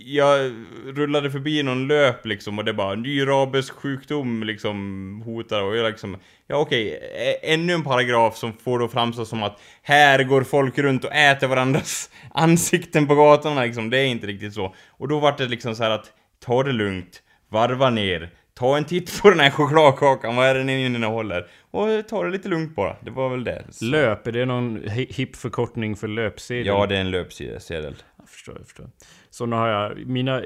[0.06, 0.52] jag
[0.86, 6.18] rullade förbi någon löp liksom och det bara ny rabiessjukdom liksom hotar och jag liksom
[6.48, 7.00] Ja okej,
[7.44, 11.14] ä- ännu en paragraf som får då framstå som att här går folk runt och
[11.16, 14.76] äter varandras ansikten på gatorna liksom, det är inte riktigt så.
[14.90, 16.12] Och då vart det liksom så här att
[16.46, 20.60] ta det lugnt, varva ner, ta en titt på den här chokladkakan, vad är det
[20.60, 21.48] den innehåller?
[21.72, 23.64] Och ta det lite lugnt bara, det var väl det.
[23.72, 26.66] Så- Löp, är det någon hi- hipp förkortning för löpsedel?
[26.68, 27.96] Ja, det är en löpsedel.
[28.18, 28.90] Jag förstår, jag förstår.
[29.34, 30.42] Såna har jag, mina...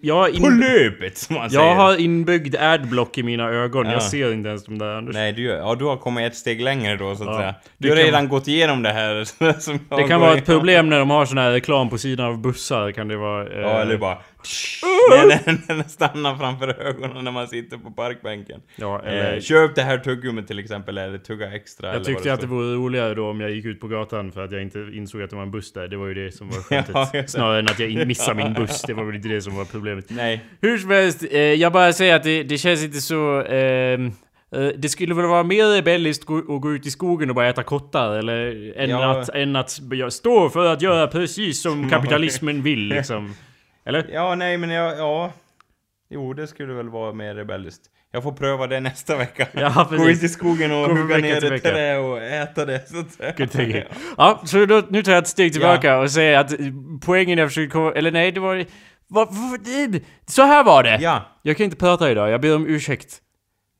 [0.00, 1.64] Jag har, På in, löpet som man säger!
[1.66, 3.92] jag har inbyggd adblock i mina ögon, Ja.
[3.92, 5.14] jag ser inte ens de där Anders.
[5.14, 7.36] Nej, du, ja, du har kommit ett steg längre då så att Ja.
[7.38, 7.52] säga.
[7.52, 9.24] Det Du har kan redan gått igenom det här
[9.60, 10.60] som jag Det kan vara ett igenom.
[10.60, 13.46] problem när de har sån här reklam på sidan av bussar, kan det vara...
[13.54, 14.18] eh, Ja, eller bara...
[15.10, 18.60] när den, den stannar framför ögonen när man sitter på parkbänken.
[18.76, 19.34] Ja, eller...
[19.34, 21.92] Eh, köp det här tuggummit till exempel, eller tugga extra.
[21.92, 24.44] Jag tyckte vad att det vore roligare då om jag gick ut på gatan för
[24.44, 25.88] att jag inte insåg att det var en buss där.
[25.88, 26.94] Det var ju det som var skämtet.
[26.94, 27.30] Ja, det.
[27.30, 28.82] Snarare än att jag missade min buss.
[28.82, 30.04] Det var väl inte det som var problemet.
[30.08, 30.44] Nej.
[30.60, 33.42] Hur som helst, eh, jag bara säger att det, det känns inte så...
[33.42, 34.06] ehm,
[34.54, 37.62] eh, det skulle väl vara mer rebelliskt att gå ut i skogen och bara äta
[37.62, 39.20] kottar eller än, Ja.
[39.20, 43.34] att, än att stå för att göra precis som kapitalismen vill liksom.
[43.88, 44.06] Eller?
[44.12, 45.32] Ja, nej men jag, ja...
[46.10, 47.82] Jo, det skulle väl vara mer rebelliskt.
[48.12, 49.46] Jag får pröva det nästa vecka.
[49.54, 50.18] Ja, Gå precis.
[50.18, 52.88] ut i skogen och Gå hugga ner ett trä och äta det.
[52.88, 53.02] Så
[53.46, 53.82] thinking.
[54.16, 56.52] Ja, så då, nu tar jag ett steg tillbaka och säger att
[57.04, 57.92] poängen jag försökte komma...
[57.92, 58.64] Eller nej, det var...
[59.06, 59.28] Vad,
[60.26, 60.98] så här var det!
[61.00, 61.22] Ja.
[61.42, 63.18] Jag kan inte prata idag, jag ber om ursäkt.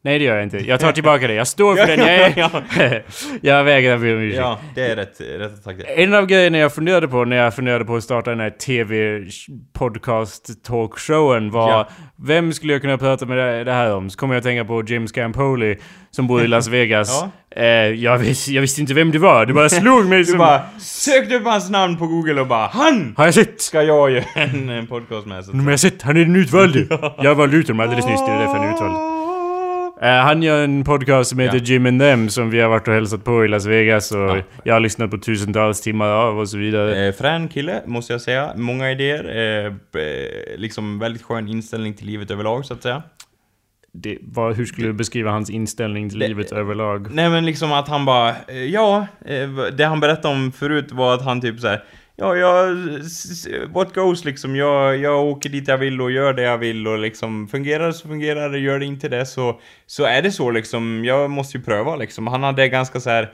[0.04, 0.58] Nej det gör jag inte.
[0.58, 1.34] Jag tar tillbaka det.
[1.34, 1.98] Jag står för den
[2.37, 2.50] jag
[2.92, 3.02] är.
[3.42, 4.40] jag vägrar be om ursäkt.
[4.40, 5.80] Ja, det är rätt, rätt sagt.
[5.96, 10.64] En av grejerna jag funderade på när jag funderade på att starta den här TV-podcast
[10.66, 11.88] talkshowen var Ja.
[12.26, 14.11] Vem skulle jag kunna prata med det- här om?
[14.11, 15.76] Så kommer jag att tänka på James Campoli
[16.11, 17.24] som bor i Las Vegas.
[17.56, 17.62] Ja.
[17.62, 20.38] eh, jag, vis, jag visste inte vem det var, det bara slog mig Du som...
[20.38, 23.14] bara sökte upp hans namn på google och bara HAN!
[23.16, 23.61] Har jag sett?
[23.61, 26.37] Ska jag göra en, en podcast med så Men jag har sett, han är den
[26.37, 26.87] utvalde!
[27.22, 29.17] Jag valde ut honom alldeles nyss, det är därför han är utvald.
[30.02, 31.62] Eh, han gör en podcast som heter Ja.
[31.64, 34.42] Jim and Them som vi har varit och hälsat på i Las Vegas och Ja.
[34.64, 37.06] jag har lyssnat på tusentals timmar av och så vidare.
[37.06, 38.52] Eh, frän kille, måste jag säga.
[38.56, 39.24] Många idéer.
[39.64, 43.02] Eh, b- liksom väldigt skön inställning till livet överlag, så att säga.
[43.92, 47.08] Det, vad, hur skulle du beskriva hans inställning till Det- livet överlag?
[47.14, 51.14] Nej men liksom att han bara, eh, ja, eh, det han berättade om förut var
[51.14, 51.82] att han typ så här.
[52.20, 52.76] Ja, jag...
[53.68, 54.57] What goes liksom.
[54.57, 57.92] Jag, jag åker dit jag vill och gör det jag vill och liksom fungerar det
[57.92, 59.61] så fungerar det, gör det inte det så...
[59.87, 61.04] Så är det så liksom.
[61.04, 62.26] Jag måste ju pröva liksom.
[62.26, 63.33] Han hade ganska så här.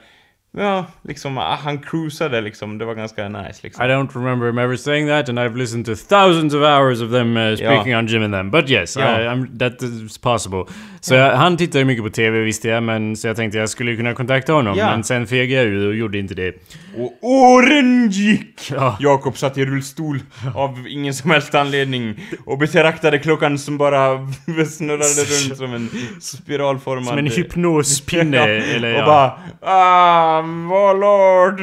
[0.57, 2.77] Ja, liksom, ah, han cruisade liksom.
[2.77, 3.85] Det var ganska nice liksom.
[3.85, 7.11] I don't remember him ever saying that and I've listened to thousands of hours of
[7.11, 8.51] them uh, speaking on Jim and them.
[8.51, 9.33] But yes, Ja.
[9.33, 10.65] I, that is possible.
[11.05, 13.69] Så jag, han tittar ju mycket på TV visste jag, men så jag tänkte jag
[13.69, 14.77] skulle kunna kontakta honom.
[14.77, 14.89] Ja.
[14.91, 16.55] Men sen fegade jag ur och gjorde inte det.
[16.97, 18.71] Och åren gick!
[18.71, 18.97] Ja.
[18.99, 20.19] Jakob satt i rullstol
[20.55, 24.27] av ingen som helst anledning och betraktade klockan som bara
[24.69, 25.89] snurrade runt som en
[26.21, 27.05] spiralformad...
[27.05, 28.37] Som en hypnospinne,
[28.75, 29.05] eller Och ja.
[29.05, 31.59] bara ah, oh lord,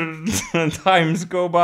[0.84, 1.58] times go by,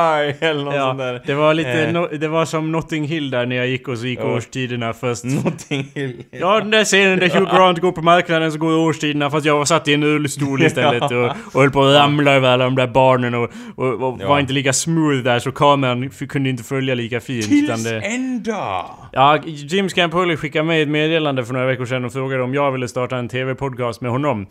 [0.47, 1.23] eller något sånt Ja, där.
[1.27, 1.93] det var lite, Eh.
[1.93, 4.25] no, det var som Notting Hill där när jag gick och så gick Ja.
[4.37, 5.25] årstiderna först.
[5.45, 6.25] Någonting hill.
[6.31, 9.59] Ja, den där scenen där Hugh Grant går på marknaden så går årstiderna fast jag
[9.59, 12.75] var satt i en rullstol istället och, och höll på att ramla över alla de
[12.75, 14.29] där barnen och, och, och Ja.
[14.29, 17.45] var inte lika smooth där så kameran kunde inte följa lika fint.
[17.49, 18.01] Tills det,
[18.45, 18.85] dag!
[19.13, 22.73] ja, Jim Scampoli skickade mig ett meddelande för några veckor sedan och frågade om jag
[22.73, 24.47] ville starta en TV-podcast med honom.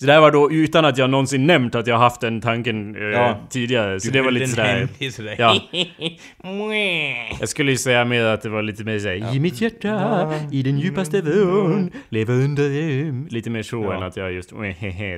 [0.00, 2.96] Så det här var då utan att jag någonsin nämnt att jag haft den tanken
[2.96, 3.40] eh, Ja.
[3.50, 4.00] tidigare.
[4.00, 4.88] Så Du det var lite sådär...
[5.38, 5.56] Ja.
[7.40, 10.62] Jag skulle ju säga mer att det var lite mer såhär I mitt hjärta, i
[10.62, 13.26] den djupaste vrön, lever under dem.
[13.30, 13.94] Lite mer så Ja.
[13.96, 14.52] än att jag just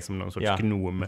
[0.01, 0.57] som någon sorts Ja.
[0.61, 1.07] gnom.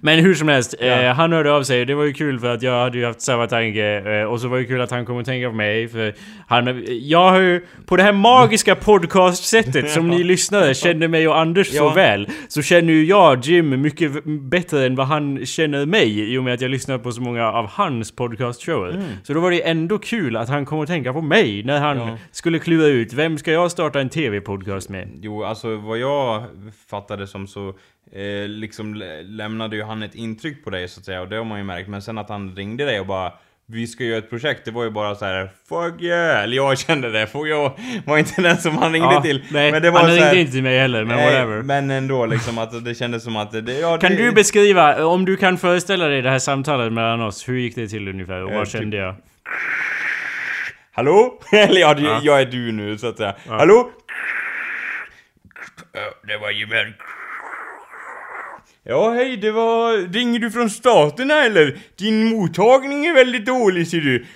[0.00, 0.86] Men hur som helst, Ja.
[0.86, 1.84] eh, han hörde av sig.
[1.84, 3.84] Det var ju kul för att jag hade ju haft samma tanke.
[4.20, 5.88] Eh, och så var det kul att han kom att tänka på mig.
[5.88, 6.14] För
[6.48, 11.38] han, jag har ju, på det här magiska podcastsättet som ni lyssnare känner mig och
[11.38, 11.92] Anders så Ja.
[11.94, 12.28] väl.
[12.48, 16.34] Så känner ju jag Jim mycket bättre än vad han känner mig.
[16.34, 18.90] I och med att jag lyssnar på så många av hans podcastshower.
[18.90, 19.04] Mm.
[19.22, 21.96] Så då var det ändå kul att han kom att tänka på mig när han
[21.98, 22.18] Ja.
[22.30, 25.08] skulle klura ut vem ska jag starta en TV-podcast med?
[25.22, 26.42] Jo, alltså vad jag
[26.90, 27.74] fattade som så
[28.14, 31.36] eh, liksom lä- lämnade ju han ett intryck på dig så att säga och det
[31.36, 31.88] har man ju märkt.
[31.88, 33.32] Men sen att han ringde dig och bara
[33.66, 36.42] vi ska göra ett projekt, det var ju bara så här Fuck yeah!
[36.42, 39.44] Eller jag kände det, för jag var inte den som han ringde Ja, till.
[39.50, 41.62] Nej, men det var han ringde här, inte till mig heller, men nej, whatever.
[41.62, 45.24] Men ändå liksom att det kändes som att det, ja, Kan det, du beskriva, om
[45.24, 48.50] du kan föreställa dig det här samtalet mellan oss, hur gick det till ungefär och
[48.50, 49.14] Eh, vad typ- kände jag?
[50.92, 51.40] Hallå?
[51.52, 53.34] Eller ja, jag är du nu så att säga.
[53.48, 53.56] Ja.
[53.58, 53.90] Hallå?
[55.92, 56.76] Ja, Det var Jimmy.
[58.86, 60.12] Ja, hej, det var...
[60.12, 61.78] Ringer du från staterna eller?
[61.96, 64.26] Din mottagning är väldigt dålig ser du.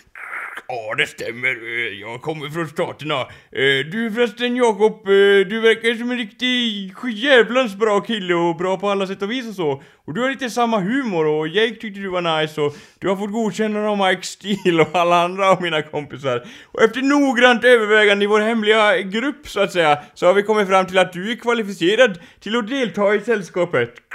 [0.68, 1.48] Ja, det stämmer.
[1.48, 3.20] Eh, jag kommer från staterna.
[3.20, 8.76] Eh, du förresten Jakob, eh, du verkar som en riktig jävlans bra kille och bra
[8.76, 9.82] på alla sätt och vis och så.
[10.06, 13.16] Och du har lite samma humor och Jake tyckte du var nice och du har
[13.16, 16.46] fått godkännande av Mike Steele och alla andra av mina kompisar.
[16.72, 20.68] Och efter noggrant övervägande i vår hemliga grupp så att säga, så har vi kommit
[20.68, 24.07] fram till att du är kvalificerad till att delta i sällskapet.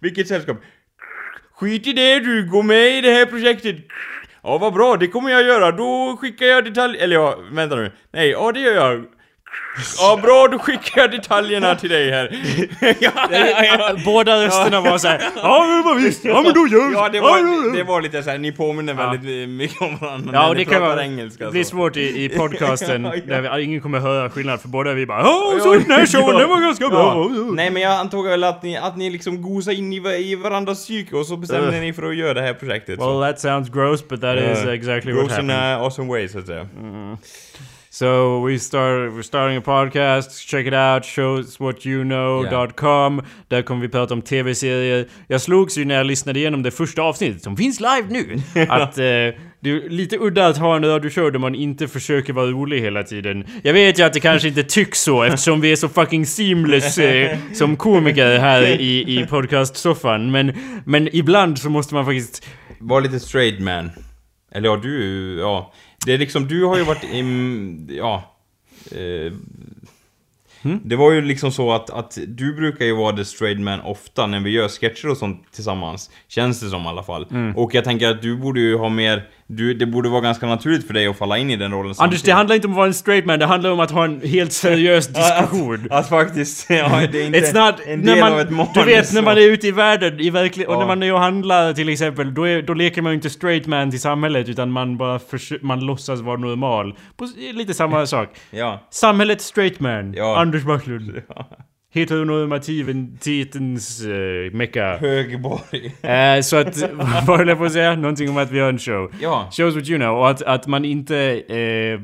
[0.00, 0.56] Vilket sällskap?
[1.52, 3.76] Skit i det du, gå med i det här projektet.
[4.42, 5.72] Ja, vad bra, det kommer jag göra.
[5.72, 6.98] Då skickar jag detalj...
[6.98, 7.92] Eller ja, vänta nu.
[8.12, 9.04] Nej, ja det gör jag.
[9.98, 12.30] Ja, bra, då skickar jag detaljerna till dig här.
[13.00, 13.96] ja, ja, ja.
[14.04, 17.20] Båda rösterna var såhär Ja men vad visst, ja men då gör vi Ja, det
[17.20, 20.64] var, det var lite såhär, ni påminner väldigt mycket om varandra Ja när och ni
[20.64, 21.44] det kan pratar vara engelska.
[21.44, 21.70] det blir så.
[21.70, 23.22] svårt i, i podcasten Ja, ja.
[23.40, 26.36] där vi, ingen kommer höra skillnad för båda vi bara Ja så den här showen,
[26.38, 27.30] den var ganska bra!
[27.36, 27.44] Ja.
[27.52, 29.96] Nej men jag antog väl att ni, att ni liksom gosade in i,
[30.30, 31.80] i varandras psyke och så bestämde Ugh.
[31.80, 32.98] ni för att göra det här projektet.
[33.00, 34.72] Well that sounds gross but that is Ja.
[34.74, 35.80] exactly what Gross in happened.
[35.80, 36.66] a awesome way så att säga.
[37.98, 43.22] So we start, we're starting a podcast, check it out, showswhatyouknow.com.
[43.48, 45.08] Där kommer vi prata om tv-serier.
[45.26, 48.98] Jag slogs ju när jag lyssnade igenom det första avsnittet, som finns live nu, att
[48.98, 49.34] eh, det
[49.70, 53.44] är lite udda att ha en radioshow där man inte försöker vara rolig hela tiden.
[53.62, 56.98] Jag vet ju att det kanske inte tycks så eftersom vi är så fucking seamless
[56.98, 60.30] eh, som komiker här i, i podcastsoffan.
[60.30, 60.52] Men,
[60.84, 62.46] men ibland så måste man faktiskt...
[62.78, 63.90] Var lite straight man.
[64.52, 65.72] Eller ja, du, ja.
[66.08, 68.36] Det är liksom, du har ju varit i, ja.
[68.92, 69.32] Eh,
[70.62, 70.80] Mm.
[70.84, 74.26] Det var ju liksom så att, att du brukar ju vara the straight man ofta
[74.26, 76.10] när vi gör sketcher och sånt tillsammans.
[76.28, 77.26] Känns det som i alla fall.
[77.30, 77.56] Mm.
[77.56, 80.86] Och jag tänker att du borde ju ha mer, du, det borde vara ganska naturligt
[80.86, 82.86] för dig att falla in i den rollen Anders, det handlar inte om att vara
[82.86, 85.86] en straight man, det handlar om att ha en helt seriös diskussion.
[85.90, 88.72] Att, att faktiskt, ja det är inte It's not, en del man, av ett manus.
[88.74, 89.40] Du vet när man så.
[89.40, 90.78] är ute i världen, i verklig, och Ja.
[90.78, 93.66] när man är och handlar till exempel, då, är, då leker man ju inte straight
[93.66, 96.94] man till samhället utan man bara försö- man låtsas vara normal.
[97.16, 98.28] På, lite samma sak.
[98.50, 98.86] Ja.
[98.90, 100.38] Samhället straight man, Ja.
[100.40, 101.22] Anders Backlund.
[101.94, 104.96] Heteronormativitetens uh, mecka.
[104.96, 105.94] Högborg.
[106.02, 106.90] Eh, så att,
[107.26, 107.96] vad höll jag på att säga?
[107.96, 109.12] Någonting om att vi har en show.
[109.20, 109.48] Ja.
[109.52, 110.18] Shows what you know.
[110.18, 111.16] Och att, att man inte
[111.48, 112.00] eh,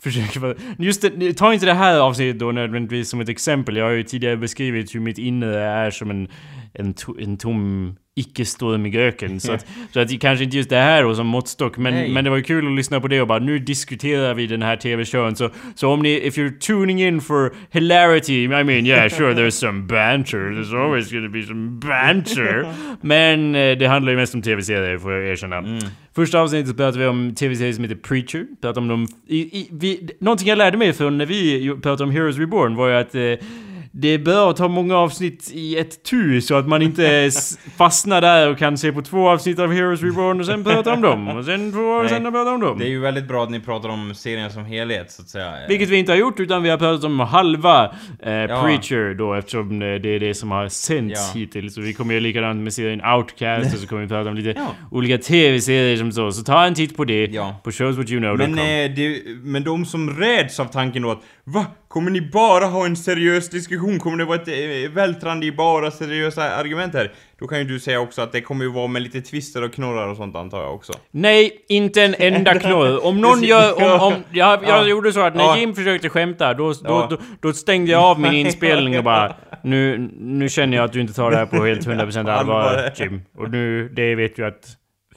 [0.00, 0.56] försöker.
[0.78, 3.76] Just det, ta inte det här avsnittet då nödvändigtvis som ett exempel.
[3.76, 6.28] Jag har ju tidigare beskrivit hur mitt inre är som en,
[6.74, 9.40] en, to, en tom icke-stormig öken.
[9.40, 11.76] Så att, så att kanske inte just det här då som måttstock.
[11.76, 12.10] Men, Nej.
[12.12, 14.62] men det var ju kul att lyssna på det och bara nu diskuterar vi den
[14.62, 15.36] här TV-showen.
[15.36, 19.50] Så, så om ni, if you're tuning in for hilarity, I mean yeah sure there's
[19.50, 20.38] some banter.
[20.38, 22.66] There's always gonna be some banter.
[23.00, 25.56] Men eh, det handlar ju mest om TV-serier får jag erkänna.
[25.56, 25.78] Mm.
[26.14, 28.46] Första avsnittet pratade vi om tv-serier som heter Preacher.
[28.60, 29.06] Pratade om dem...
[29.26, 32.88] I, i, vi, någonting jag lärde mig från när vi pratade om Heroes Reborn var
[32.88, 33.46] ju att eh,
[33.94, 37.30] det att ha många avsnitt i ett tu så att man inte
[37.76, 41.00] fastnar där och kan se på två avsnitt av Heroes Reborn och sen prata om
[41.00, 41.28] dem.
[41.28, 42.78] Och sen två och sen prata om dem.
[42.78, 45.52] Det är ju väldigt bra att ni pratar om serien som helhet så att säga.
[45.68, 48.62] Vilket vi inte har gjort utan vi har pratat om halva eh, Ja.
[48.62, 51.40] Preacher då eftersom eh, det är det som har sänts Ja.
[51.40, 51.74] hittills.
[51.74, 54.48] Så vi kommer göra likadant med serien Outcast och så kommer vi prata om lite
[54.56, 54.66] Ja.
[54.90, 56.32] olika tv-serier som så.
[56.32, 57.60] Så ta en titt på det Ja.
[57.64, 58.50] på showswhatyouknow.com.
[58.54, 58.58] Men,
[58.90, 61.66] eh, det, men de som räds av tanken då att Va?
[61.92, 63.98] Kommer ni bara ha en seriös diskussion?
[63.98, 67.12] Kommer det vara ett eh, vältrande i bara seriösa argument här?
[67.38, 69.72] Då kan ju du säga också att det kommer ju vara med lite twister och
[69.72, 70.92] knorrar och sånt antar jag också.
[71.10, 73.06] Nej, inte en enda knorr.
[73.06, 73.76] Om någon gör...
[73.76, 74.86] Om, om, jag jag Ja.
[74.86, 75.56] gjorde så att när.
[75.56, 80.10] Jim försökte skämta, då, då, då, då stängde jag av min inspelning och bara nu,
[80.20, 82.92] nu känner jag att du inte tar det här på helt 100% allvar Allvar.
[82.96, 83.22] Jim.
[83.36, 84.66] Och nu, det vet du att...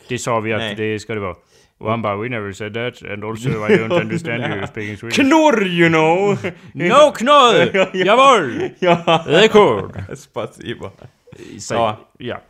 [0.07, 0.75] Det sa vi att Nej.
[0.75, 1.35] det ska det vara.
[1.77, 5.19] Och han bara 'We never said that' and also I don't understand you speaking Swedish.
[5.19, 6.37] Knorr you know!
[6.73, 7.87] No knorr!
[8.05, 8.69] Jawohl!
[8.79, 9.23] ja.
[9.27, 10.03] Rekord!
[10.17, 10.91] Spasiba.
[11.59, 11.99] Säg, Ja.
[12.17, 12.41] ja.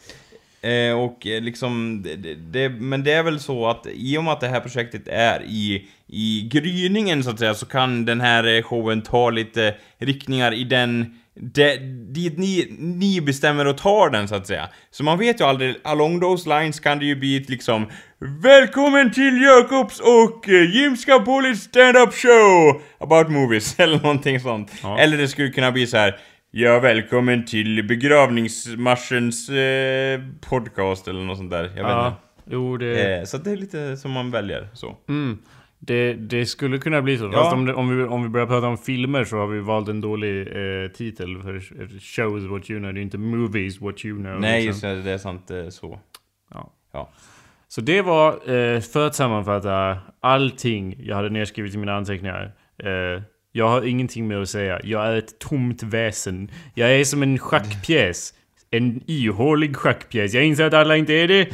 [0.70, 4.24] Eh, och eh, liksom, det, det, det, men det är väl så att i och
[4.24, 8.22] med att det här projektet är i, i gryningen så att säga, så kan den
[8.22, 11.78] här eh, showen ta lite riktningar i den, det,
[12.14, 14.70] dit ni, ni bestämmer att ta den så att säga.
[14.92, 17.86] Så man vet ju aldrig, along those lines kan det ju bli ett liksom
[18.28, 24.72] Välkommen till Jakobs och eh, Jim Scapolis stand-up show about movies, eller någonting sånt.
[24.84, 25.00] Ja.
[25.00, 26.20] Eller det skulle kunna bli så här.
[26.52, 31.64] Ja, välkommen till begravningsmarschens eh, podcast eller något sånt där.
[31.64, 32.08] Jag vet ja.
[32.08, 32.20] inte.
[32.46, 33.18] Jo, det...
[33.18, 34.98] Eh, så det är lite som man väljer, så.
[35.10, 35.38] Mm.
[35.80, 37.26] Det, det skulle kunna bli så.
[37.26, 37.32] Ja.
[37.32, 39.90] Fast om, det, om, vi, om vi börjar prata om filmer så har vi valt
[39.90, 41.60] en dålig eh, titel för
[42.00, 42.94] shows what you know.
[42.94, 44.40] Det är inte movies what you know.
[44.40, 44.90] Nej, liksom.
[44.90, 46.00] just det, det är sant, eh, så.
[46.54, 46.72] Ja.
[46.92, 47.12] Ja.
[47.76, 52.52] Så det var, eh, för att sammanfatta, allting jag hade nedskrivet i mina anteckningar.
[52.84, 54.80] Eh, jag har ingenting mer att säga.
[54.84, 56.52] Jag är ett tomt väsen.
[56.74, 58.34] Jag är som en schackpjäs.
[58.72, 60.34] En ihålig schackpjäs.
[60.34, 61.48] Jag inser att alla inte är det.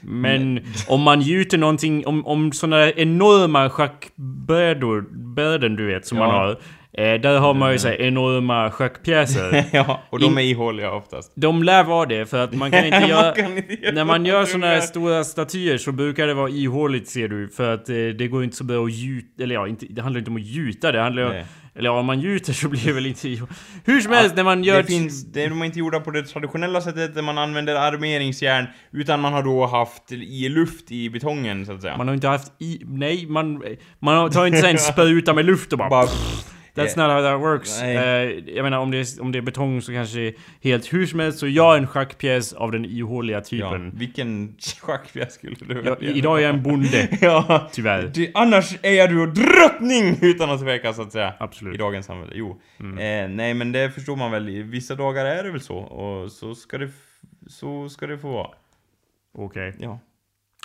[0.00, 6.28] Men om man gjuter någonting, om, om sådana enorma schackbrädor, bräden du vet, som man
[6.28, 6.34] Ja.
[6.34, 6.58] har.
[6.98, 9.64] Eh, där har man ju så här enorma schackpjäser.
[9.72, 11.32] ja, och de är ihåliga oftast.
[11.34, 13.34] De lär vara det, för att man kan inte göra...
[13.42, 17.08] Man inte göra När man gör såna här stora statyer så brukar det vara ihåligt
[17.08, 17.48] ser du.
[17.48, 19.42] För att eh, det går inte så bra att gjuta...
[19.42, 20.92] Eller ja, inte, det handlar inte om att gjuta.
[20.92, 21.32] Det handlar om...
[21.32, 21.46] Nej.
[21.76, 23.28] Eller ja, om man gjuter så blir det väl inte.
[23.84, 24.76] Hur som helst, när man gör...
[24.76, 28.66] Det finns, det är de inte gjorda på det traditionella sättet där man använder armeringsjärn,
[28.92, 31.96] utan man har då haft i luft i betongen, så att säga.
[31.96, 32.80] Man har inte haft i...
[32.84, 33.62] Nej, man...
[33.98, 35.88] Man tar inte så en spruta med luft och bara...
[35.88, 36.08] Bara,
[36.74, 37.82] That's not how that works.
[37.82, 37.90] Eh,
[38.54, 41.06] jag menar, om det, är, om det är betong så kanske det är helt hur
[41.06, 41.38] som helst.
[41.38, 43.90] Så jag är en schackpjäs av den ihåliga ja, typen.
[43.94, 46.10] vilken schackpjäs skulle du Jag, välja?
[46.10, 48.10] idag är jag en bonde, Ja, tyvärr.
[48.14, 51.34] du, annars är jag du drottning utan att tveka så att säga.
[51.40, 51.74] Absolut.
[51.74, 52.60] I dagens samhälle, jo.
[52.80, 52.98] Mm.
[52.98, 55.76] Eh, nej men det förstår man väl, vissa dagar är det väl så.
[55.76, 56.90] Och så ska det,
[57.46, 58.50] så ska det få vara.
[59.38, 59.74] Okej.
[59.78, 59.98] Ja.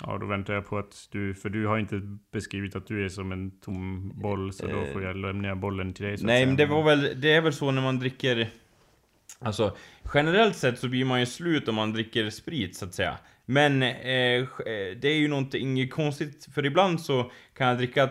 [0.06, 1.34] Ja, då väntar jag på att du...
[1.34, 2.00] För du har inte
[2.32, 6.04] beskrivit att du är som en tom boll, så då får jag lämna bollen till
[6.04, 6.16] dig.
[6.20, 8.50] Nej men det var väl, det är väl så när man dricker
[9.38, 9.76] Alltså,
[10.14, 13.18] generellt sett så blir man ju slut om man dricker sprit så att säga.
[13.46, 14.46] Men eh, eh,
[15.00, 17.30] det är ju någonting konstigt, för ibland så
[17.60, 18.10] kan jag dricka,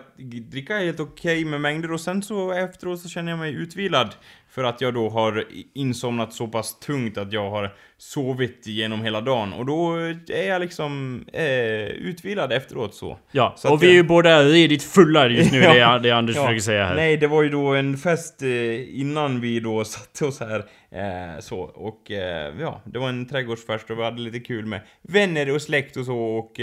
[0.52, 4.16] dricka helt okej med mängder och sen så efteråt så känner jag mig utvilad.
[4.50, 9.22] För att jag då har insomnat så pass tungt att jag har sovit genom hela
[9.22, 9.54] dagen.
[9.54, 9.96] Och då
[10.30, 11.44] är jag liksom eh,
[11.86, 13.18] utvilad efteråt så.
[13.32, 16.00] Ja, Så och vi är jag- ju båda redigt fulla just nu, Ja, det, är,
[16.00, 16.96] det Anders Ja, försöker säga här.
[16.96, 20.60] Nej, det var ju då en fest eh, innan vi då satte oss här.
[20.92, 24.82] Eh, så, och eh, ja, det var en trädgårdsfest och vi hade lite kul med
[25.02, 26.60] vänner och släkt och så och...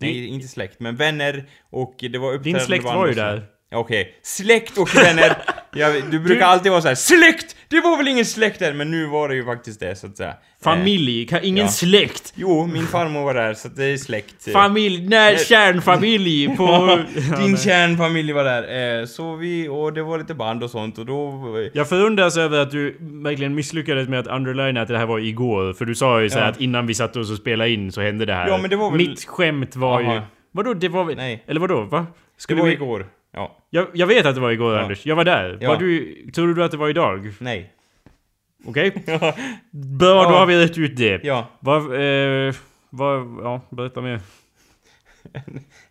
[0.00, 3.46] Nej, inte släkt, men vänner och det var uppträdande släkt band var ju där.
[3.74, 5.36] Okej, släkt och vänner.
[5.72, 7.56] Ja, du brukar alltid vara så här: SLÄKT!
[7.68, 10.16] Det var väl ingen släkt där, men nu var det ju faktiskt det så att
[10.16, 10.28] säga.
[10.28, 11.70] Eh, Familj, kan, ingen ja.
[11.70, 12.32] släkt.
[12.36, 14.52] jo, min farmor var där, så det är släkt.
[14.52, 16.64] Familj, när, Eh, kärnfamilj på...
[17.30, 17.60] Ja, din nej.
[17.60, 19.00] kärnfamilj var där.
[19.00, 21.40] Eh, så vi, och det var lite band och sånt och då...
[21.72, 25.72] Jag förundras över att du verkligen misslyckades med att underlina att det här var igår.
[25.72, 26.50] För du sa ju så här Ja.
[26.50, 28.48] att innan vi satte oss och spelade in så hände det här.
[28.48, 30.06] Ja, men det var väl- Mitt skämt var ju...
[30.06, 30.22] Jaha.
[30.52, 31.16] Vadå, det var väl...
[31.16, 31.44] Nej.
[31.46, 32.06] Eller vadå, va?
[32.36, 32.74] Det Skulle var vi...
[32.74, 33.06] igår.
[33.32, 33.56] Ja.
[33.70, 34.80] Jag, jag vet att det var igår Ja.
[34.82, 35.58] Anders, jag var där.
[35.60, 35.68] Ja.
[35.68, 36.14] Var du...
[36.30, 37.32] Tror du att det var idag?
[37.38, 37.72] Nej.
[38.66, 38.90] Okej?
[39.06, 39.34] Bra,
[39.70, 40.38] då Ja.
[40.38, 41.20] har vi rätt ut det.
[41.24, 41.48] Ja.
[41.60, 41.82] Vad...
[41.94, 42.54] Eh,
[42.90, 43.20] vad...
[43.42, 44.20] Ja, berätta mer.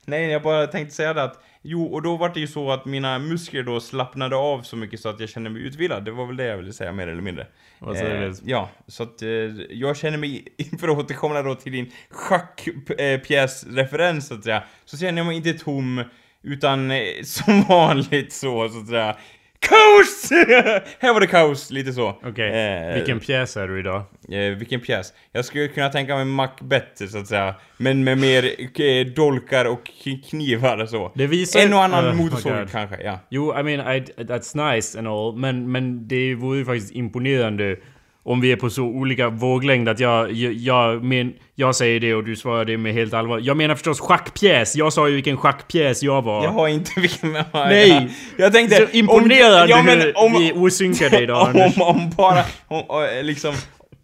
[0.06, 1.44] Nej, jag bara tänkte säga det att...
[1.62, 5.00] Jo, och då var det ju så att mina muskler då slappnade av så mycket
[5.00, 6.06] så att jag kände mig utvilad.
[6.06, 7.48] Det var väl det jag ville säga mer eller mindre.
[7.80, 8.36] Vad säger Eh, du?
[8.44, 9.30] ja, så att eh,
[9.70, 10.48] jag känner mig,
[10.80, 15.54] för att återkomma då till din schackpjäsreferens så att säga, så känner jag mig inte
[15.54, 16.04] tom,
[16.44, 19.16] utan eh, som vanligt så, så att säga.
[19.62, 20.30] Kaos!
[21.00, 22.10] Här var det kaos, lite så.
[22.24, 22.50] Okej,
[22.90, 24.04] Eh, vilken pjäs är du idag?
[24.32, 25.14] Eh, vilken pjäs?
[25.32, 27.56] Jag skulle kunna tänka mig Macbeth så att säga.
[27.78, 28.44] Men med mer
[28.82, 29.92] eh, dolkar och
[30.30, 31.12] knivar och så.
[31.16, 31.60] Det visar...
[31.60, 32.72] En och annan Oh, motorsåg God.
[32.72, 33.20] kanske, ja.
[33.30, 37.78] Jo, I mean, I, that's nice and all, men, men det vore ju faktiskt imponerande
[38.24, 42.16] om vi är på så olika våglängd att jag, jag, jag, men, jag säger det
[42.16, 43.40] och du svarar det med helt allvar.
[43.44, 44.76] Jag menar förstås schackpjäs!
[44.76, 46.44] Jag sa ju vilken schackpjäs jag var.
[46.44, 47.38] Jag har inte vilken...
[47.54, 48.10] Nej!
[48.38, 48.76] Jag tänkte...
[48.76, 51.78] så imponerande ja, men hur om, vi är osynkade idag, Anders.
[51.78, 52.44] om, om bara...
[52.68, 53.54] Om, om, liksom...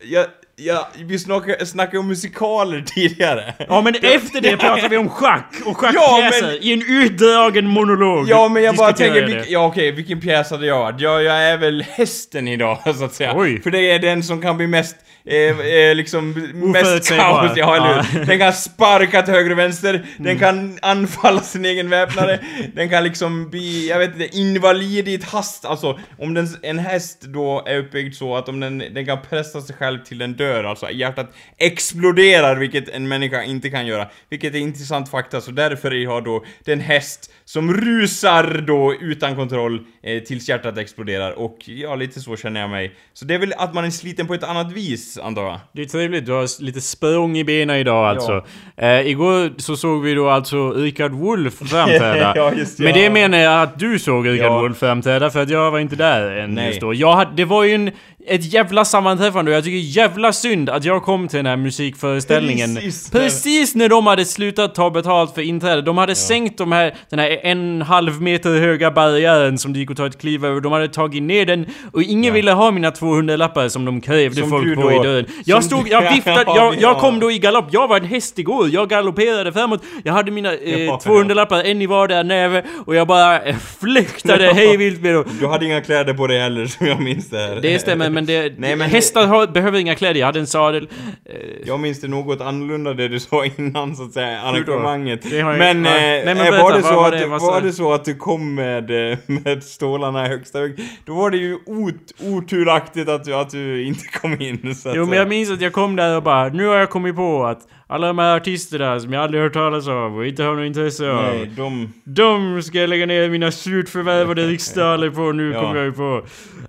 [0.03, 0.26] Jag,
[0.58, 3.53] Ja, vi snackade, snackade om musikaler tidigare.
[3.68, 7.68] Ja men efter det pratar vi om schack och Ja, schackpjäser men- i en utdragen
[7.68, 8.30] monolog.
[8.30, 11.01] Ja men jag bara tänker, vilk, ja okej, vilken pjäs hade jag varit?
[11.01, 13.34] Ja, jag är väl hästen idag så att säga.
[13.36, 13.62] Oj.
[13.62, 14.95] För det är den som kan bli mest,
[15.26, 18.01] eh, eh, liksom, mest kaos, ja eller Ja.
[18.01, 18.26] hur?
[18.26, 22.39] Den kan sparka till höger och vänster, den kan anfalla sin egen väpnare,
[22.74, 26.80] den kan liksom bli, jag vet inte, invalid i ett hast, alltså om den, en
[26.80, 30.36] häst då är uppbyggd så att om den, den kan pressa sig själv till den
[30.46, 30.91] dör, alltså.
[30.91, 35.98] Hjärtat exploderar, vilket en människa inte kan göra, vilket är intressant fakta, så därför har
[35.98, 41.96] jag då den häst som rusar då utan kontroll eh, tills hjärtat exploderar och ja,
[41.96, 42.96] lite så känner jag mig.
[43.14, 45.60] Så det är väl att man är sliten på ett annat vis, antar jag.
[45.74, 48.46] Det är trevligt, du har lite språng i benen idag alltså.
[48.78, 52.34] Eh, igår så såg vi då alltså Richard Wolff framträda.
[52.36, 53.12] Ja, just det, Men det ja.
[53.12, 54.62] menar jag att du såg Richard Ja.
[54.62, 56.68] Wolff framträda för att jag var inte där än Nej.
[56.68, 56.93] just då.
[56.93, 57.91] Jag hade, det var ju en,
[58.28, 62.76] ett jävla sammanträffande och jag tycker jävla synd att jag kom till den här musikföreställningen
[62.76, 65.82] Precis precis, när- de hade slutat ta betalt för inträde.
[65.82, 69.92] De hade sänkt de här, den här en halv meter höga barriären som det gick
[69.92, 70.62] att ta ett kliv över.
[70.62, 74.42] De hade tagit ner den och ingen ville ha mina 200 lappar som de krävde
[74.42, 75.26] Som folk på i dörren.
[75.46, 77.00] Jag stod, jag viftade, Ja, jag, jag ja.
[77.00, 77.66] kom då i galopp.
[77.72, 78.70] Jag var en häst igår.
[78.72, 79.84] Jag galopperade framåt.
[80.04, 83.56] Jag hade mina eh, Ja, 200 lappar, en i vardera näve och jag bara eh,
[83.80, 85.24] flyktade hej vilt med dem.
[85.40, 87.60] Du hade inga kläder på dig heller, som jag minns det här.
[87.62, 90.20] Det stämmer, men, det, Nej, men- hästar har, behöver inga kläder.
[90.20, 90.88] Jag hade en sadel.
[91.30, 95.26] Eh, Jag minns det något annorlunda det du sa innan så att säga, arrangemanget.
[95.32, 95.92] Men, ja.
[95.92, 97.36] eh, Nej, men berätta, var, det så att, det?
[97.36, 100.80] det, Vad var det så att du kom med, eh, med stålarna i högsta hög,
[101.05, 104.76] då var det ju ot, oturaktigt att du, att du inte kom in.
[104.76, 106.89] Så att, Jo men jag minns att jag kom där och bara Nu har jag
[106.89, 110.43] kommit på att alla de här artisterna som jag aldrig hört talas av och inte
[110.43, 111.93] har något intresse av Nej, de...
[112.03, 115.61] De ska jag lägga ner mina surt förvärvade riksdaler på, nu Ja.
[115.61, 116.15] kommer jag ju på.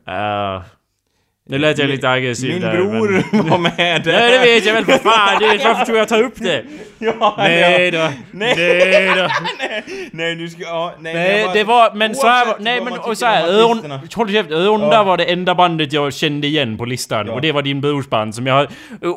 [0.09, 0.62] Uh,
[1.49, 3.49] nu lät jag lite aggressiv Min där, bror men...
[3.51, 4.12] var med där.
[4.12, 6.62] Nej det vet jag väl för fan, det varför tror jag tar upp det?
[6.99, 7.99] Ja, Nej då,
[8.30, 8.55] Nej.
[8.57, 9.28] nej då.
[10.11, 10.62] Nej, du ska...
[10.62, 13.26] Ja, nej, Nej jag bara- det var, men så här, var- nej men och så
[13.26, 15.03] här, Örn, håll käft, Örnda Ja.
[15.03, 17.32] var det enda bandet jag kände igen på listan Ja.
[17.32, 18.66] och det var din brors band som jag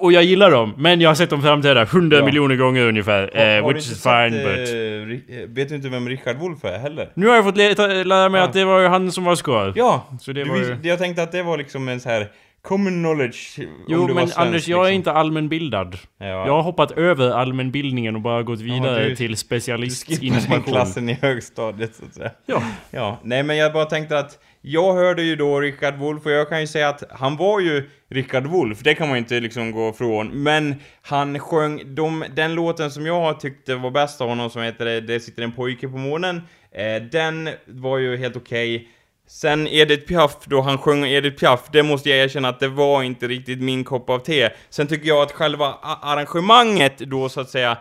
[0.02, 2.26] och jag gillar dem, men jag har sett dem framträda hundra Ja.
[2.26, 4.70] miljoner gånger ungefär, Har- eh, har which is sett, fine but...
[4.70, 4.74] eh,
[5.10, 7.10] Ri- eh, Vet du inte vem Richard Wolff är heller?
[7.14, 8.46] Nu har jag fått lära mig Ja.
[8.46, 9.74] att det var ju han som var skar.
[9.76, 12.19] Ja, Så det du, var ju- jag tänkte att det var liksom en så här
[12.62, 14.96] common knowledge Jo du men svensk, Anders, jag är liksom.
[14.96, 15.98] inte allmänbildad.
[16.18, 16.26] Ja.
[16.28, 20.64] Jag har hoppat över allmänbildningen och bara gått vidare du- till Du den specialistinformation.
[20.74, 22.32] klassen i högstadiet så att säga.
[22.46, 22.64] Ja.
[22.92, 26.50] Ja, nej men jag bara tänkte att jag hörde ju då Richard Wolff och jag
[26.50, 29.72] kan ju säga att han var ju Richard Wolff, det kan man ju inte liksom
[29.72, 30.28] gå ifrån.
[30.44, 35.02] Men han sjöng de, den låten som jag tyckte var bäst av honom som heter
[35.02, 36.42] Det sitter en pojke på månen.
[36.72, 38.88] Eh, den var ju helt okej.
[39.32, 43.04] Sen Edith Piaf, då han sjöng Edith Piaf, det måste jag erkänna att det var
[43.04, 44.50] inte riktigt min kopp av te.
[44.70, 47.78] Sen tycker jag att själva arrangemanget då så att säga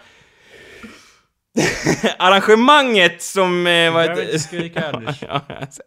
[2.19, 3.67] arrangemanget som...
[3.67, 4.39] Eh, vad heter-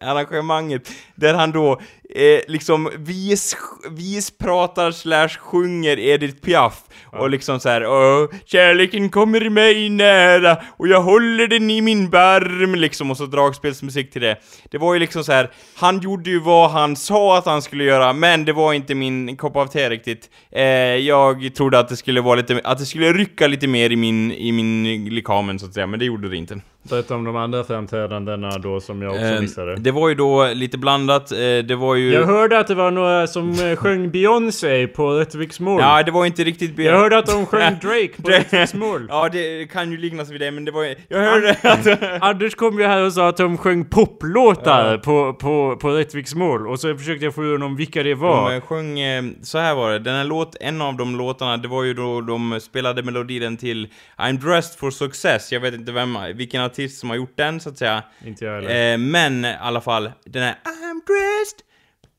[0.00, 1.80] arrangemanget där han då
[2.14, 3.56] eh, liksom vis,
[3.90, 10.88] vispratar slash sjunger Edith Piaf och liksom så här Åh, kärleken kommer mig nära och
[10.88, 14.36] jag håller den i min barm liksom och så dragspelsmusik till det.
[14.70, 17.84] Det var ju liksom så här han gjorde ju vad han sa att han skulle
[17.84, 20.30] göra men det var inte min kopp av te riktigt.
[20.50, 20.62] Eh,
[20.96, 24.32] jag trodde att det skulle vara lite, att det skulle rycka lite mer i min,
[24.32, 26.60] i min likamen så att säga, men det gjorde det inte.
[26.82, 29.76] Berätta om de andra framträdandena då som jag också Eh, missade.
[29.76, 32.12] det var ju då lite blandat, eh, det var ju...
[32.12, 35.80] Jag hörde att det var några som eh, sjöng Beyoncé på Rättviksmål.
[35.80, 36.78] Ja, det var inte riktigt...
[36.78, 39.06] Jag hörde att de sjöng Drake på Rättviksmål.
[39.08, 40.94] Ja, det kan ju liknas vid det, men det var ju...
[41.08, 42.22] Jag hörde att...
[42.22, 46.80] Anders kom ju här och sa att de sjöng poplåtar på, på, på Rättviksmål och
[46.80, 48.52] så försökte jag få ur honom vilka det var.
[48.52, 48.98] De sjöng,
[49.42, 52.20] så här var det, den här låt, en av de låtarna, det var ju då
[52.20, 57.10] de spelade melodin till I'm dressed for success, jag vet inte vem, vilken artist som
[57.10, 58.02] har gjort den så att säga.
[58.26, 58.92] Inte jag heller.
[58.92, 61.60] Eh, men i alla fall, den här I'm dressed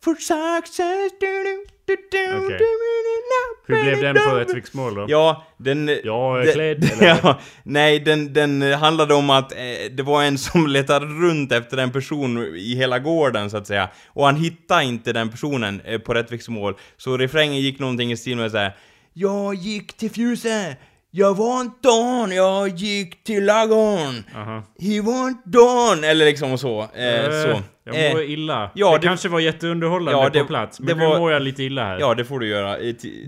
[0.03, 2.65] for success du, du, du, du,
[3.67, 5.05] Hur blev den på Rättviksmål då?
[5.09, 5.99] Ja, den...
[6.03, 7.07] Jag är klädd, eller?
[7.07, 9.57] ja, nej, den, den handlade om att eh,
[9.91, 13.89] det var en som letade runt efter en person i hela gården, så att säga.
[14.07, 16.75] Och han hittade inte den personen eh, på Rättviksmål.
[16.97, 18.75] Så refrängen gick någonting i stil med så här.
[19.13, 20.75] Jag gick till Fjuse,
[21.15, 24.23] jag var inte don, jag gick till lagon.
[24.79, 26.81] He want don, eller liksom och så.
[26.95, 27.43] Eh, Eh.
[27.43, 27.61] så.
[27.85, 28.71] Jag mår Eh, illa.
[28.73, 31.31] ja, det, det- kanske var jätteunderhållande Ja, det- på plats, men det nu var- mår
[31.31, 31.97] jag lite illa här.
[31.99, 32.77] Ja, det får du göra.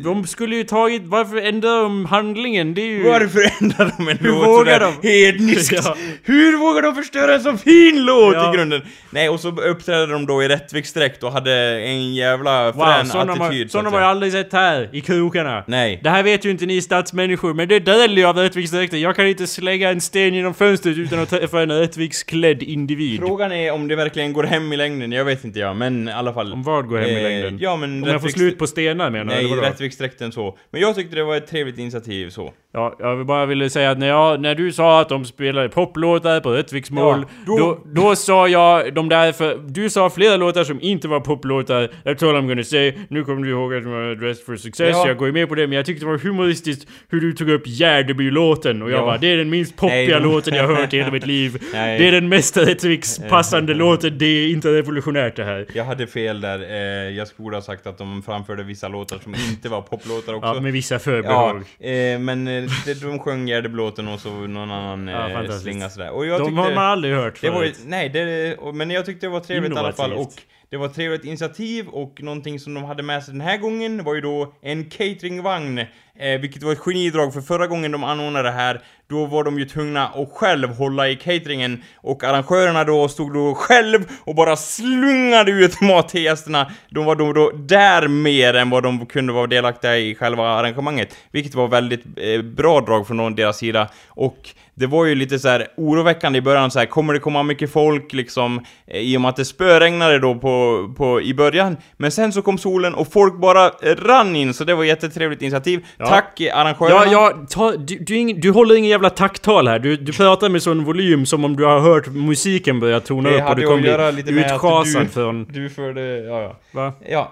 [0.03, 1.01] De skulle ju tagit...
[1.05, 2.73] Varför ändrar de handlingen?
[2.73, 3.03] Det är ju...
[3.03, 5.07] Varför ändrar de en Hur låt vågar sådär de?
[5.07, 5.85] hedniskt?
[5.85, 5.95] Ja.
[6.23, 8.53] Hur vågar de förstöra en så fin låt Ja.
[8.53, 8.81] i grunden?
[9.09, 13.33] Nej, och så uppträdde de då i Rättviksdräkt och hade en jävla Wow, frän sådana
[13.35, 13.71] har, attityd.
[13.71, 15.63] så att såna har jag aldrig sett här, i krokarna.
[15.67, 15.99] Nej.
[16.03, 19.01] Det här vet ju inte ni stadsmänniskor, men det döljer jag av Rättviksdräkten.
[19.01, 23.19] Jag kan inte slänga en sten genom fönstret utan att träffa en Rättviksklädd individ.
[23.19, 26.11] Frågan är om det verkligen går hem i längden, jag vet inte jag, men i
[26.11, 26.53] alla fall.
[26.53, 27.57] Om vad går hem i Eh, längden?
[27.61, 29.41] Ja, men Om jag får slut på stenar menar du?
[29.49, 29.55] Nej?
[29.61, 30.57] Rättviksdräkten så.
[30.71, 32.53] Men jag tyckte det var ett trevligt initiativ så.
[32.75, 35.69] Ja, jag vill bara ville säga att när, jag, när du sa att de spelade
[35.69, 37.57] poplåtar på Rättviksmål, Ja, då...
[37.57, 39.57] då- Då, sa jag de där för...
[39.67, 41.89] Du sa flera låtar som inte var poplåtar.
[42.03, 42.93] That's all I'm gonna say.
[43.09, 45.07] Nu kommer du ihåg att de var Dressed for Success, Ja.
[45.07, 47.49] jag går ju med på det, men jag tyckte det var humoristiskt hur du tog
[47.49, 49.05] upp Gärdeby-låten och jag Ja.
[49.05, 51.61] bara det är den minst poppiga de- låten jag hört i hela mitt liv.
[51.73, 51.99] Nej.
[51.99, 55.65] Det är den mest Rättviks-passande låten, det är inte revolutionärt det här.
[55.73, 59.35] Jag hade fel där, eh, jag skulle ha sagt att de framförde vissa låtar som
[59.35, 60.47] inte var poplåtar också.
[60.55, 61.55] Ja, med vissa Ja, förbehåll.
[61.79, 66.11] eh, men eh, det, de sjöng Gärdeblåten och så någon annan Ja, eh, slinga sådär.
[66.11, 67.79] Och jag De tyckte, har man aldrig hört det var, förut.
[67.85, 70.11] Nej, det, men jag tyckte det var trevligt i alla fall.
[70.11, 70.45] Och Innovativt.
[70.69, 74.03] det var ett trevligt initiativ och någonting som de hade med sig den här gången
[74.03, 75.85] var ju då en cateringvagn.
[76.19, 79.59] Eh, vilket var ett genidrag för förra gången de anordnade det här, då var de
[79.59, 84.55] ju tvungna att själv hålla i cateringen och arrangörerna då stod då själv och bara
[84.55, 86.71] slungade ut mat till gästerna.
[86.89, 91.15] De var då, då där mer än vad de kunde vara delaktiga i själva arrangemanget,
[91.31, 93.89] vilket var väldigt eh, bra drag från någon deras sida.
[94.07, 97.43] Och det var ju lite så här oroväckande i början så här, kommer det komma
[97.43, 101.77] mycket folk liksom eh, i och med att det spöregnade då på, på i början.
[101.97, 105.41] Men sen så kom solen och folk bara rann in så det var ett jättetrevligt
[105.41, 105.85] initiativ.
[105.97, 106.04] Ja.
[106.09, 107.05] Tack eh, arrangörerna.
[107.05, 109.79] Ja, ja, ta, du, du, ing- du håller ingen jävla tacktal här.
[109.79, 113.35] Du, du pratar med sån volym som om du har hört musiken börja tona Det
[113.43, 115.45] upp och du kommer göra bli lite utschasad från...
[115.45, 116.59] Du förde, ja ja.
[116.71, 116.93] Va?
[117.09, 117.31] Ja,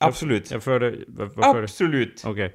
[0.00, 0.50] absolut.
[0.50, 0.94] Jag förde...
[1.08, 1.62] Vad förde?
[1.64, 2.22] Absolut.
[2.26, 2.54] Okej.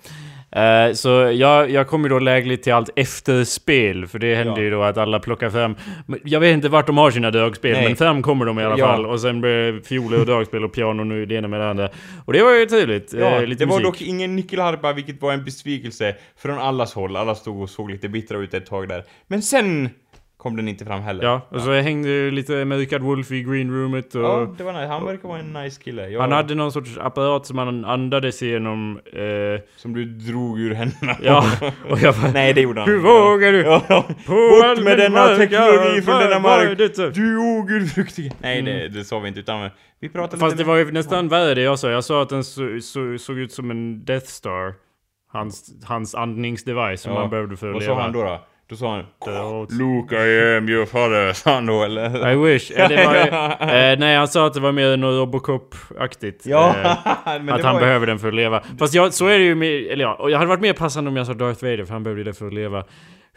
[0.51, 4.61] Eh, så jag, jag kommer då lägligt till allt efterspel, för det händer Ja.
[4.61, 5.75] ju då att alla plockar fram...
[6.23, 7.83] Jag vet inte vart de har sina dragspel, Nej.
[7.87, 8.85] men fram kommer de i alla Ja.
[8.87, 9.05] fall.
[9.05, 11.89] Och sen blir fioler och dragspel och piano nu det ena med det andra.
[12.25, 13.13] Och det var ju trevligt.
[13.13, 13.85] Ja, eh, lite det var musik.
[13.85, 17.15] dock ingen nyckelharpa, vilket var en besvikelse från allas håll.
[17.15, 19.03] Alla stod och såg lite bittra ut ett tag där.
[19.27, 19.89] Men sen
[20.41, 21.23] kom den inte fram heller.
[21.23, 24.21] Ja, och så hängde ju lite Amerikad Wolf i greenroomet och...
[24.23, 24.85] Ja, det var nice.
[24.87, 26.09] Han verkar vara en nice kille.
[26.09, 28.99] Jag, Han hade någon sorts apparat som han andades genom...
[29.13, 31.21] Eh, Som du drog ur händerna på.
[31.25, 31.45] ja,
[31.89, 32.31] och jag bara...
[32.31, 33.61] Nej, det gjorde han Hur vågar du?
[33.61, 33.83] Ja,
[34.27, 37.13] Bort med denna teknologi från vad- denna vad mark!
[37.15, 38.31] Du ogudfruktige!
[38.39, 38.93] Nej, det, Mm.
[38.93, 39.69] det sa vi inte, utan
[39.99, 41.89] vi pratade Fast lite det var ju nästan värre det jag sa.
[41.89, 44.73] Jag sa att den så, så, såg ut som en Death Star.
[45.31, 47.19] Hans, hans andningsdevice som Ja.
[47.19, 47.95] han behövde för att Vad leva.
[47.95, 48.23] sa han då?
[48.23, 48.45] då?
[48.69, 49.05] Då sa han.
[49.79, 52.31] Luke, I am your father, sa han då eller?
[52.31, 52.71] I wish.
[52.71, 53.21] Eh, det var, ju-
[53.93, 56.41] eh, nej, han sa att det var mer något Robocop-aktigt.
[56.45, 56.91] Ja, Eh,
[57.53, 58.63] att han ju- behöver den för att leva.
[58.79, 61.09] Fast jag, så är det ju med, eller ja, och jag hade varit mer passande
[61.09, 62.83] om jag sa Darth Vader för han behövde det för att leva.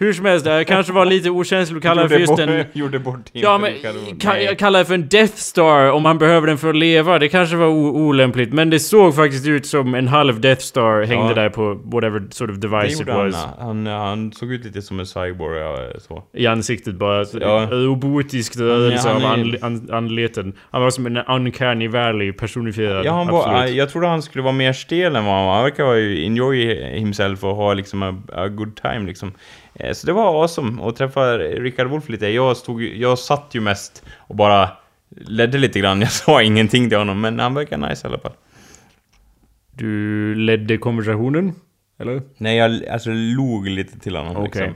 [0.02, 2.64] Hur som helst, det kanske var lite okänsligt att kalla det för just en...
[2.72, 3.72] Gjorde bort Ja men,
[4.20, 7.18] kan, jag kallar det för en Death Star om man behöver den för att leva.
[7.18, 11.28] Det kanske var olämpligt, men det såg faktiskt ut som en halv Death Star hängde
[11.28, 11.34] Ja.
[11.34, 13.46] där på whatever sort of Det device it gjorde han, was.
[13.58, 16.22] han, han såg ut lite som en cyborg, ja, så.
[16.32, 17.26] I ansiktet bara.
[17.40, 17.68] Ja.
[17.70, 20.52] Robotisk rörelse han av an, anleten.
[20.70, 23.04] Han var som en uncanny valley personifierad.
[23.06, 25.54] Ja, han var, jag trodde han skulle vara mer stel än vad han var.
[25.54, 29.32] Han verkar enjoy himself och ha liksom a, a good time liksom.
[29.74, 32.26] Eh, Så det var awesome att träffa Richard Wolff lite.
[32.28, 34.68] Jag, stod, jag satt ju mest och bara
[35.16, 36.00] ledde lite grann.
[36.00, 38.32] Jag sa ingenting till honom, men han verkar nice i alla fall.
[39.76, 41.54] Du ledde konversationen?
[42.00, 42.22] Eller?
[42.38, 44.44] Nej, jag alltså log lite till honom Okej.
[44.44, 44.74] liksom.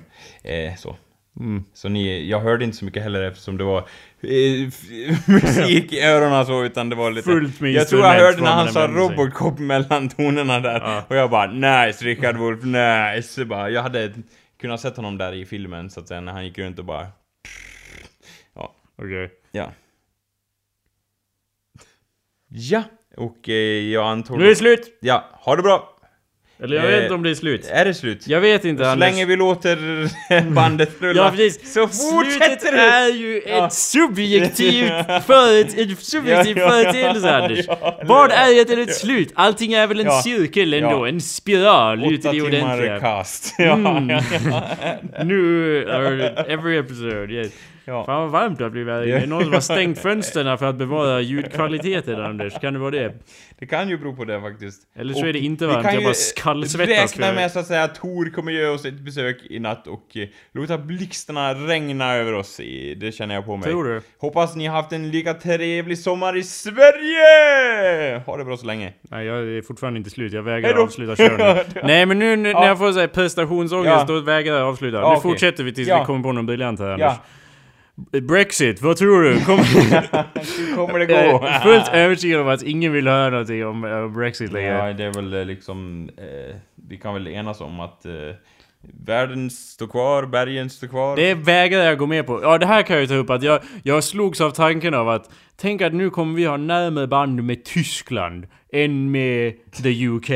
[0.51, 0.97] Eh, så.
[1.41, 1.65] Mm.
[1.75, 4.69] Så ni, jag hörde inte så mycket heller eftersom det var eh,
[5.27, 7.31] musik i öronen så, utan det var lite...
[7.31, 8.87] Fullt med jag tror jag hörde när han sa.
[8.87, 10.81] Robocop mellan tonerna där.
[10.81, 11.03] Ja.
[11.09, 13.45] Och jag bara nice, Richard Wolff, nice.
[13.45, 14.13] Bara, jag hade
[14.57, 17.09] kunnat sett honom där i filmen så att säga, när han gick runt och bara...
[18.99, 19.31] Okej.
[19.53, 19.73] Ja.
[22.49, 22.83] Ja,
[23.17, 24.39] och eh, jag antog...
[24.39, 24.99] Nu är det slut!
[25.01, 25.96] Ja, ha det bra!
[26.63, 27.69] Eller jag Eh, vet inte om det är slut.
[27.73, 28.29] Är det slut?
[28.29, 29.11] Jag vet inte Så Anders.
[29.11, 29.79] länge vi låter
[30.51, 31.73] bandet rulla Ja precis.
[31.73, 32.79] så Slutet fortsätter det!
[32.83, 33.67] är ju Ja.
[33.67, 34.89] ett subjektivt
[35.27, 37.67] föret, en subjektiv Ja, företeelse Anders.
[38.03, 39.33] Vad är ett, ett slut?
[39.35, 41.07] Allting är väl en cirkel ändå?
[41.07, 43.01] En spiral ut i Åtta det timmar ordentliga.
[43.01, 43.55] cast.
[43.59, 44.09] Ja, Mm.
[44.09, 45.25] ja, ja.
[45.25, 47.53] Nu, or every episode, yes.
[47.89, 48.05] Ja.
[48.05, 49.17] Fan vad varmt det har blivit här inne.
[49.17, 52.59] Är det någon som har stängt fönstren för att bevara ljudkvaliteten Anders?
[52.61, 53.15] Kan det vara det?
[53.59, 54.83] Det kan ju bero på det faktiskt.
[54.97, 57.53] Eller så Och är det inte vi varmt, kan jag bara skallsvettas räkna för- med
[57.53, 60.79] så att säga att Tor kommer göra oss ett besök i natt och eh, låta
[60.79, 62.61] blixtarna regna över oss.
[62.61, 63.71] I, det känner jag på mig.
[63.71, 64.03] Tror du?
[64.19, 68.23] Hoppas ni har haft en lika trevlig sommar i Sverige!
[68.27, 68.93] Ha det bra så länge.
[69.03, 70.33] Nej, jag är fortfarande inte slut.
[70.33, 70.83] Jag vägrar Hejdå.
[70.83, 71.57] avsluta nu.
[71.83, 74.05] Nej, men nu, när jag får så här prestationsångest, Ja.
[74.15, 74.97] då vägrar jag avsluta.
[74.97, 75.23] Ja, nu okej.
[75.23, 75.99] fortsätter vi tills Ja.
[76.01, 77.01] vi kommer på någon briljant här, Anders.
[77.07, 77.23] Ja,
[78.23, 79.41] Brexit, vad tror du?
[79.45, 79.59] Kom...
[79.59, 81.47] hur kommer det jag gå?
[81.47, 84.89] är fullt övertygad om att ingen vill höra någonting om Brexit längre.
[84.89, 86.11] Ja, det är väl eh, liksom...
[86.17, 86.57] Eh,
[86.89, 88.13] vi kan väl enas om att eh,
[89.07, 91.17] världen står kvar, bergen står kvar.
[91.17, 92.41] Det vägrar jag gå med på.
[92.43, 95.09] Ja, det här kan jag ju ta upp att jag, jag slogs av tanken av
[95.09, 100.31] att Tänk att nu kommer vi ha närmare band med Tyskland än med the UK.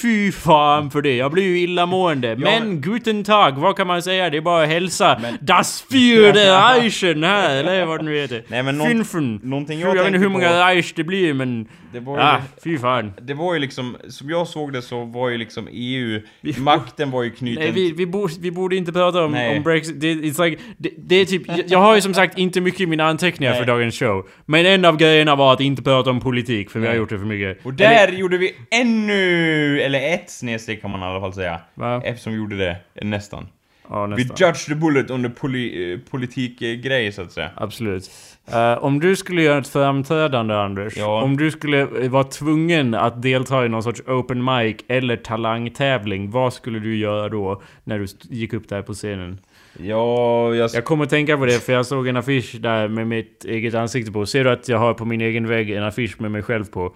[0.00, 2.36] Fy fan för det, jag blir ju illamående.
[2.36, 4.30] men, men- guten tag, vad kan man säga?
[4.30, 6.40] Det är bara att hälsa Men- Das vierde
[6.74, 8.42] Reichen här, eller vad det nu heter.
[8.48, 9.40] Nej, men någon- Fünfen.
[9.42, 11.68] någonting jag, jag jag vet inte hur många Reich det blir, men...
[11.92, 13.12] Det var ju, Ah, fy fan.
[13.22, 16.20] det var ju liksom, som jag såg det så var ju liksom EU,
[16.58, 17.62] makten var ju knuten...
[17.64, 20.00] Nej, vi, vi, borde, vi borde inte prata om, om Brexit.
[20.00, 22.80] Det, it's like, det, det är typ, jag, jag har ju som sagt inte mycket
[22.80, 23.60] i mina anteckningar Nej.
[23.60, 24.28] för dagens show.
[24.46, 27.18] Men en av grejerna var att inte prata om politik, för vi har gjort det
[27.18, 27.66] för mycket.
[27.66, 31.60] Och där gjorde vi ännu, eller ett snedsteg kan man i alla fall säga.
[31.74, 32.02] Va?
[32.04, 33.46] Eftersom vi gjorde det, nästan.
[33.88, 37.50] Ja, Vi judged the bullet under poli, eh, politikgrej så att säga.
[37.56, 38.10] Absolut.
[38.52, 40.96] Eh, om du skulle göra ett framträdande, Anders.
[40.96, 41.22] Ja.
[41.22, 46.30] Om du skulle eh, vara tvungen att delta i någon sorts open mic eller talangtävling.
[46.30, 47.62] Vad skulle du göra då?
[47.84, 49.38] När du gick upp där på scenen?
[49.78, 50.70] Ja, jag...
[50.74, 54.12] Jag kommer tänka på det för jag såg en affisch där med mitt eget ansikte
[54.12, 54.26] på.
[54.26, 56.94] Ser du att jag har på min egen vägg en affisch med mig själv på?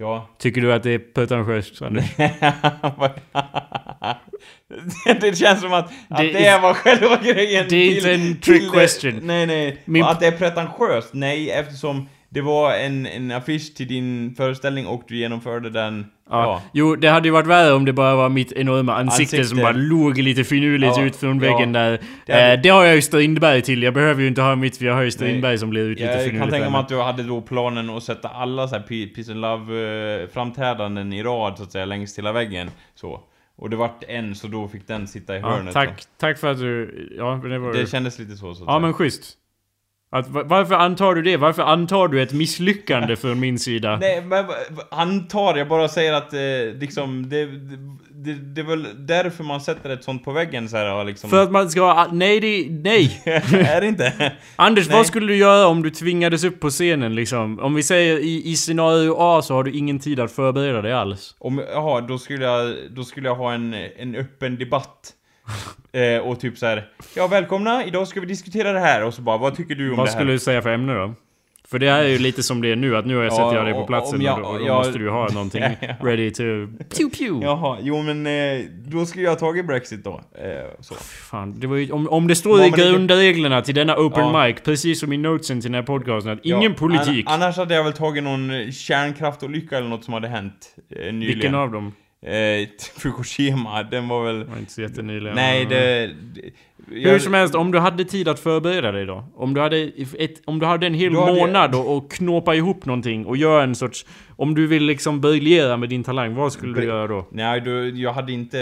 [0.00, 0.28] Ja.
[0.38, 1.78] Tycker du att det är pretentiöst,
[5.20, 8.40] det, känns som att, att Det det, är- var själva grejen det är inte en
[8.40, 9.20] trick question.
[9.22, 9.82] Nej, nej.
[9.84, 11.10] Min- att det är pretentiöst?
[11.14, 16.06] Nej, eftersom det var en, en affisch till din föreställning och du genomförde den...
[16.30, 16.42] Ja.
[16.42, 16.62] Ja.
[16.72, 19.44] Jo, det hade ju varit värre om det bara var mitt enorma ansikte, Ansikte.
[19.44, 21.52] som bara låg lite finurligt Ja, ut från ja.
[21.52, 22.00] väggen där.
[22.26, 23.82] Det hade- eh, det har jag ju Strindberg till.
[23.82, 26.10] Jag behöver ju inte ha mitt, för jag har ju Strindberg som blir ut lite
[26.12, 26.40] Jag finurligt.
[26.42, 29.32] kan tänka mig att du hade då planen att sätta alla så här Pe- Peace
[29.32, 32.70] and Love-framträdanden i rad så att säga längs hela väggen.
[32.94, 33.20] Så.
[33.56, 35.72] Och det vart en, så då fick den sitta i ja, hörnet.
[35.74, 37.08] tack, tack för att du...
[37.18, 37.72] Ja, det var.
[37.72, 39.34] Det kändes lite så, så att Ja, men schysst.
[40.10, 41.36] Att, va- varför antar du det?
[41.36, 43.96] Varför antar du ett misslyckande från min sida?
[44.00, 44.44] Nej, men
[44.90, 46.40] antar, jag bara säger att eh,
[46.80, 47.46] liksom, det,
[48.10, 51.30] det, det, är väl därför man sätter ett sånt på väggen så här liksom...
[51.30, 51.92] För att man ska...
[51.92, 52.66] ha- Nej, det...
[52.70, 53.22] Nej!
[53.24, 54.32] är det inte?
[54.56, 54.96] Anders, Nej.
[54.96, 57.58] vad skulle du göra om du tvingades upp på scenen liksom?
[57.60, 60.92] Om vi säger i, i scenario A så har du ingen tid att förbereda dig
[60.92, 61.34] alls.
[61.38, 65.12] Om, jaha, då skulle jag, då skulle jag ha en, en öppen debatt.
[65.92, 66.84] eh, och typ så här.
[67.16, 69.04] ja välkomna, idag ska vi diskutera det här.
[69.04, 70.18] Och så bara, vad tycker du om Vad det här?
[70.18, 71.14] skulle du säga för ämne då?
[71.70, 73.56] För det är ju lite som det är nu, att nu har jag Ja, sett
[73.56, 75.88] jag dig på platsen om jag- och då, och då måste du ha någonting Ja.
[76.00, 76.42] ready to...
[76.96, 77.46] Pew pew!
[77.46, 80.20] Jaha, jo men eh, då skulle jag ha tagit Brexit då.
[80.34, 80.44] Eh,
[80.80, 80.94] så.
[80.94, 83.96] Fan, det var ju, om, om det står Ja, i men det- grundreglerna till denna
[83.96, 84.46] open Ja.
[84.46, 87.26] mic, precis som i notesen till den här podcasten, att ingen Ja, politik.
[87.30, 91.20] An, annars hade jag väl tagit någon kärnkraftolycka eller något som hade hänt eh, nyligen.
[91.20, 91.92] Vilken av dem?
[92.22, 94.38] Eh, Fukushima, den var väl...
[94.38, 95.36] Det var inte så jättenyligen.
[95.36, 96.06] Nej, det...
[96.06, 96.52] det
[96.90, 99.24] Hur som helst, om du hade tid att förbereda dig då?
[99.36, 102.84] Om du hade, ett, om du hade en hel hade månad och, och knåpa ihop
[102.84, 104.06] någonting och göra en sorts...
[104.40, 107.28] Om du vill liksom briljera med din talang, vad skulle du Bri- göra då?
[107.30, 108.58] Nej, då, jag hade inte...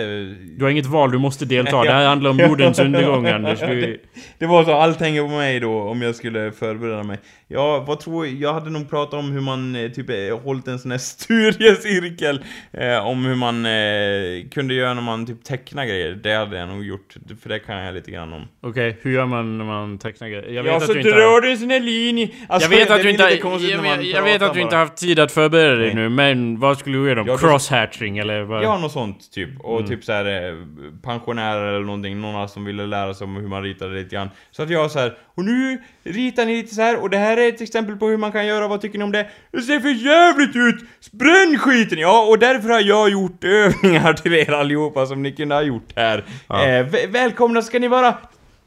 [0.56, 1.82] Du har inget val, du måste delta.
[1.82, 3.60] Det här handlar om jordens undergång, Anders.
[3.60, 3.96] Du, det,
[4.38, 7.18] det var så, allt hänger på mig då om jag skulle förbereda mig.
[7.48, 8.34] Ja, vad tror jag?
[8.34, 10.98] Jag hade nog pratat om hur man eh, typ eh, hållit en sån här
[11.60, 12.44] studiecirkel.
[12.72, 16.12] Eh, om hur man eh, kunde göra när man typ tecknar grejer.
[16.22, 17.14] Det hade jag nog gjort.
[17.42, 18.48] För det kan jag lite grann om.
[18.62, 20.50] Okej, hur gör man när man tecknar grejer?
[20.50, 21.40] Jag vet ja, att så du inte drar har...
[21.40, 22.28] du en sån här linje.
[22.48, 24.76] Alltså, Jag vet att du inte konstigt jag, jag, jag vet pratar att du inte
[24.76, 25.94] haft tid att förbereda dig Nej.
[25.94, 28.64] nu, men vad skulle du göra då- Crosshatching eller vad?
[28.64, 29.60] Ja, något sånt typ.
[29.60, 29.88] Och Mm.
[29.90, 30.54] typ så här eh,
[31.02, 34.30] pensionärer eller någonting, några som ville lära sig om hur man ritade lite grann.
[34.50, 37.36] Så att jag så här, och nu ritar ni lite så här och det här
[37.36, 39.26] är ett exempel på hur man kan göra, vad tycker ni om det?
[39.52, 40.84] Det ser för jävligt ut!
[41.12, 41.98] Bränn skiten!
[41.98, 45.88] Ja, och därför har jag gjort övningar till er allihopa som ni kunde ha gjort
[45.96, 46.24] här.
[46.48, 46.66] Ja.
[46.66, 48.14] Eh, vä- välkomna ska ni vara!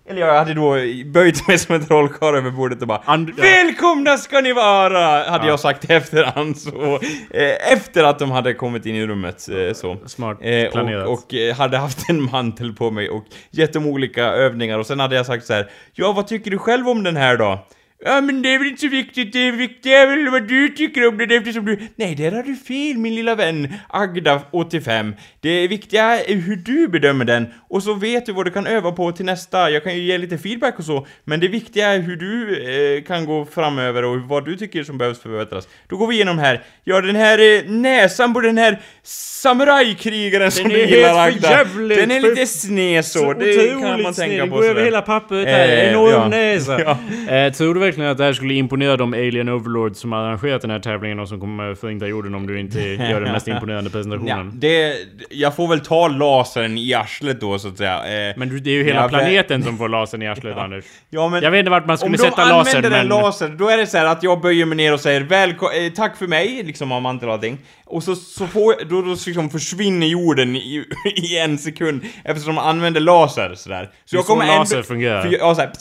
[0.10, 3.34] Eller jag hade då böjt mig som en trollkarl över bordet och bara And-.
[3.38, 5.30] Välkomna ska ni vara!
[5.30, 5.48] Hade Ja.
[5.48, 7.00] jag sagt efterhand så.
[7.32, 9.98] Eh, efter att de hade kommit in i rummet eh, så.
[10.06, 11.08] Smart Eh, planerat.
[11.08, 14.86] och, och eh, hade haft en mantel på mig och gett dem olika övningar och
[14.88, 15.70] sen hade jag sagt så här.
[15.94, 17.60] Ja, vad tycker du själv om den här då?
[18.06, 21.08] Ja men det är väl inte så viktigt, det viktiga är väl vad du tycker
[21.08, 21.80] om det eftersom du...
[21.96, 25.16] Nej, där har du fel min lilla vän Agda, 85.
[25.40, 28.92] Det viktiga är hur du bedömer den, och så vet du vad du kan öva
[28.92, 29.70] på till nästa.
[29.70, 32.64] Jag kan ju ge lite feedback och så, men det viktiga är hur du
[32.98, 35.68] eh, kan gå framöver och vad du tycker som behövs förbättras.
[35.88, 36.64] Då går vi igenom här.
[36.84, 41.64] Ja, den här eh, näsan på den här samurajkrigaren som Den du gillar Agda.
[41.96, 45.68] Den är lite sned så, det kan man tänka på Gå över hela pappret här.
[45.68, 46.28] Eh, Enorm ja.
[46.28, 46.80] näsa.
[47.30, 47.36] Ja.
[47.36, 50.62] Eh, tror du verkligen att det här skulle imponera de alien overlords som har arrangerat
[50.62, 53.90] den här tävlingen och som kommer förinta jorden om du inte gör den mest imponerande
[53.90, 54.52] Ja, presentationen?
[54.54, 54.96] det,
[55.30, 57.96] jag får väl ta lasern i arslet då så att säga.
[58.30, 60.86] Eh, Men det är ju hela Ja, men- planeten som får lasern i arslet Anders.
[61.10, 63.18] ja, men Jag vet inte vart man skulle om sätta de lasern använder en men...
[63.22, 65.92] laser, då är det så här att jag böjer mig ner och säger välko- eh,
[65.96, 67.58] tack för mig, liksom av mantel och allting.
[67.90, 70.86] Och så, så får jag, då, då liksom försvinner jorden i,
[71.16, 73.90] i en sekund eftersom de använder laser sådär.
[74.06, 75.22] Så Det är så laser fungerar.
[75.22, 75.72] För jag, ja, så här,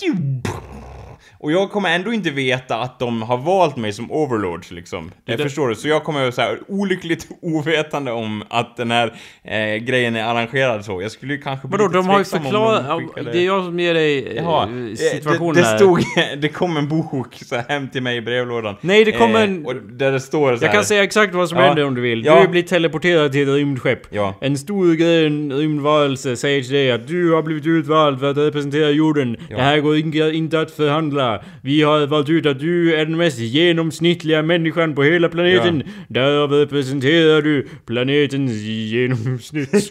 [1.41, 5.11] och jag kommer ändå inte veta att de har valt mig som overlord liksom.
[5.25, 5.75] Jag det- förstår du?
[5.75, 9.13] Så jag kommer så här olyckligt ovetande om att den här
[9.45, 11.03] eh, grejen är arrangerad så.
[11.03, 12.87] Jag skulle ju kanske bli Vadå, lite de har ju förklarat...
[12.89, 16.01] de ja, Det är jag som ger dig eh, Jaha, situationen det, det stod,
[16.39, 18.77] det kom en bok så här, hem till mig i brevlådan.
[18.81, 21.49] Nej, det kom Eh, en- där det står så Jag här, kan säga exakt vad
[21.49, 21.65] som Ja.
[21.65, 22.25] händer om du vill.
[22.25, 22.43] Ja.
[22.43, 24.01] Du blir teleporterad till ett rymdskepp.
[24.11, 24.35] Ja.
[24.41, 28.91] En stor grön rymdvarelse säger till dig att du har blivit utvald för att representera
[28.91, 29.37] jorden.
[29.49, 29.97] Det här går
[30.35, 31.28] inte att förhandla.
[31.63, 35.83] Vi har valt ut att du är den mest genomsnittliga människan på hela planeten.
[36.09, 39.71] Därav representerar du planetens genomsnitt.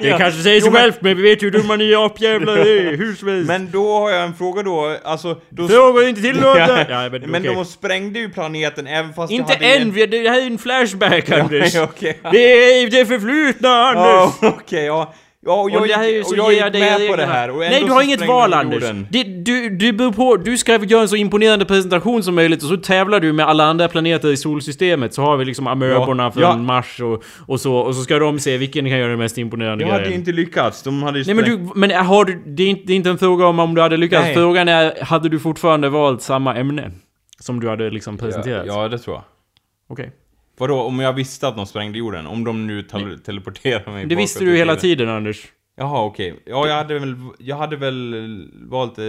[0.00, 0.18] Det ja.
[0.18, 2.96] kanske säger sig men- självt men vi vet ju hur dumma ni apjävlar är.
[2.96, 3.48] Hur som helst.
[3.48, 5.40] Men då har jag en fråga då, alltså...
[5.50, 6.52] Då, Frågor är inte tillåtna!
[6.88, 7.54] Ja, Ja, men men, okej.
[7.54, 9.92] de sprängde ju planeten även fast Inte det än!
[9.92, 11.74] vi- Det här är en flashback Anders.
[11.74, 12.18] Ja, okej.
[12.32, 12.38] Det
[12.82, 14.34] är det förflutna Anders!
[14.42, 15.14] Ja, okej, ja.
[15.46, 17.26] Ja, och jag och här gick, så och jag gick jag dig med på det
[17.26, 18.84] här och Nej, du har inget val de Anders.
[19.10, 22.68] Det, du, du beror på, du ska göra en så imponerande presentation som möjligt och
[22.68, 25.14] så tävlar du med alla andra planeter i solsystemet.
[25.14, 26.56] Så har vi liksom amöborna Ja, från ja.
[26.56, 27.76] Mars och, och så.
[27.76, 30.18] Och så ska de se vilken kan göra den mest imponerande Jag hade grejen.
[30.18, 32.92] inte lyckats, de hade ju Nej men du, men har du, det är, inte, det
[32.92, 34.24] är inte en fråga om om du hade lyckats.
[34.24, 34.34] Nej.
[34.34, 36.90] Frågan är, hade du fortfarande valt samma ämne?
[37.38, 38.66] Som du hade liksom presenterat?
[38.66, 39.24] Ja, ja, det tror jag.
[39.88, 40.12] Okej.
[40.58, 42.26] Vadå, om jag visste att de sprängde jorden?
[42.26, 45.46] Om de nu tel- teleporterar mig Det visste bakåt du i hela tiden Anders.
[45.76, 46.42] Jaha, okej.
[46.46, 48.14] Ja, jag hade väl, jag hade väl
[48.70, 49.04] valt, eh,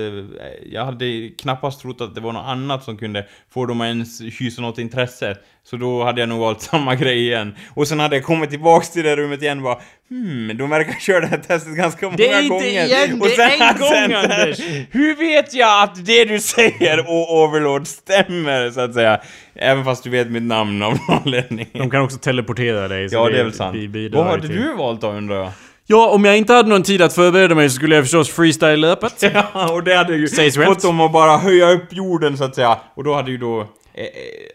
[0.72, 4.22] jag hade knappast trott att det var något annat som kunde få dem att ens
[4.39, 5.38] hysa något intresse.
[5.64, 7.55] Så då hade jag nog valt samma grej igen.
[7.74, 10.93] Och sen hade jag kommit tillbaks till det rummet igen och bara Hmm, de verkar
[10.99, 12.68] köra det här testet ganska många Det är inte gånger.
[12.86, 14.59] igen, och det är en gång, sen- Anders.
[14.91, 19.22] Hur vet jag att det du säger, och Overlord, stämmer så att säga?
[19.55, 21.68] Även fast du vet mitt namn av någon anledning.
[21.74, 23.09] De kan också teleportera dig.
[23.09, 23.78] så Ja, det är väl sant.
[24.11, 25.51] Vad hade du valt då undrar jag?
[25.86, 29.14] Ja, om jag inte hade någon tid att förbereda mig så skulle jag förstås freestyle-löpet.
[29.54, 32.56] Ja, och det hade ju Sägs fått dem att bara höja upp jorden så att
[32.56, 32.78] säga.
[32.96, 33.68] Och då hade ju då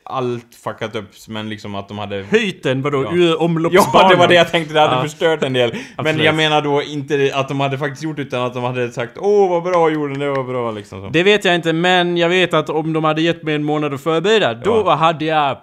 [0.04, 2.24] allt fuckat upp, men liksom att de hade...
[2.30, 3.02] Höjt den, vadå?
[3.04, 3.12] Ja.
[3.14, 4.00] Ur omloppsbanan?
[4.02, 5.02] Ja, det var det jag tänkte, det hade Ja.
[5.02, 5.72] förstört en del.
[6.02, 9.12] Men jag menar då inte att de hade faktiskt gjort utan att de hade sagt
[9.18, 11.08] Åh vad bra jorden, det var bra liksom så.
[11.08, 13.94] Det vet jag inte, men jag vet att om de hade gett mig en månad
[13.94, 14.94] att förbereda, då Ja.
[14.94, 15.56] hade jag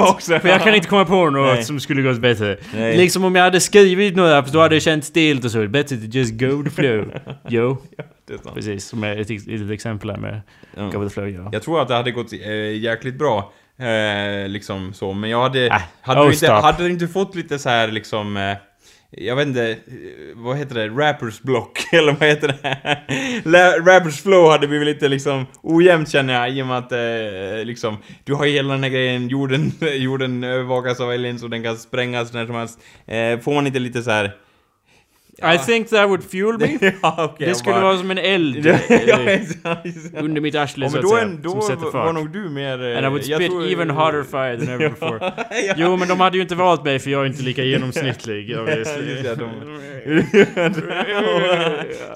[0.08, 0.38] också.
[0.38, 1.64] För jag kan inte komma på något Nej.
[1.64, 2.56] som skulle gått bättre.
[2.74, 2.96] Nej.
[2.96, 5.68] Liksom om jag hade skrivit för då hade det känts stelt och så.
[5.68, 7.04] Bättre to just go the flow.
[7.48, 7.78] Jo,
[8.38, 8.54] Sant.
[8.54, 8.84] precis.
[8.84, 10.40] Som är ett litet exempel här med
[10.76, 10.82] Ja.
[10.82, 11.48] go with the flow, ja.
[11.52, 13.52] Jag tror att det hade gått eh, jäkligt bra.
[13.78, 15.66] Eh, liksom så, men jag hade...
[15.66, 18.36] Äh, hade, oh, du inte, hade du inte fått lite så här liksom...
[18.36, 18.56] Eh,
[19.12, 19.76] jag vet inte, eh,
[20.34, 20.88] vad heter det?
[20.88, 23.80] Rappers block, eller vad heter det?
[23.90, 27.96] Rappers flow hade blivit lite liksom ojämnt känner jag, i och med att eh, liksom...
[28.24, 31.76] Du har ju hela den här grejen, jorden, jorden övervakas av aliens och den kan
[31.76, 32.80] sprängas när som helst.
[33.06, 34.32] Eh, får man inte lite så här...
[35.42, 36.78] I think that would fuel me.
[37.02, 38.66] ja, okej, det skulle bara- vara som en eld
[39.06, 39.40] ja, eh,
[40.24, 41.22] under mitt arsle Ja, så att säga.
[41.22, 41.94] en, då som sätter fart.
[41.94, 42.90] var nog du mer...
[42.92, 45.18] eh, And I would jag spit tror- even harder fire than ever before.
[45.66, 45.74] ja.
[45.76, 48.56] Jo, men de hade ju inte valt mig för jag är inte lika genomsnittlig.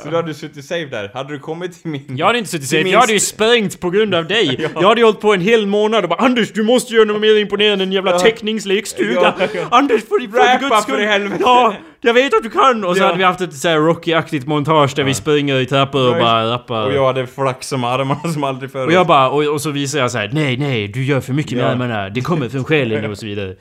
[0.03, 1.11] Så då hade du suttit safe där.
[1.15, 2.05] Hade du kommit till min...
[2.17, 4.69] Jag hade inte suttit safe, jag hade ju sprängt på grund av dig.
[4.75, 7.21] Jag hade ju hållit på en hel månad och bara Anders du måste göra något
[7.21, 8.19] mer imponerande än en jävla Ja.
[8.19, 9.35] teckningslekstuga.
[9.39, 9.67] Ja, ja.
[9.71, 11.01] Anders för, för guds för skull.
[11.01, 11.37] i helvete.
[11.41, 12.85] Ja, jag vet att du kan.
[12.85, 13.07] Och så Ja.
[13.07, 16.21] hade vi haft ett så här Rocky-aktigt montage där vi springer i trappor och Ja,
[16.21, 16.87] bara rappar.
[16.87, 18.87] Och jag hade flax som armarna som aldrig förr.
[18.87, 21.33] Och jag bara, och, och så visar jag så här: nej nej, du gör för
[21.33, 21.69] mycket med Ja.
[21.69, 23.55] armarna, det kommer från själen och så vidare.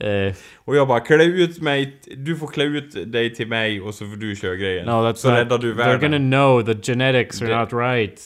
[0.00, 0.34] Eh,
[0.64, 4.04] Och jag bara, klä ut mig, du får klä ut dig till mig och så
[4.06, 4.86] får du köra grejen.
[4.86, 6.30] no, that's så not, räddar du They're gonna världen.
[6.30, 8.20] know the genetics are not right.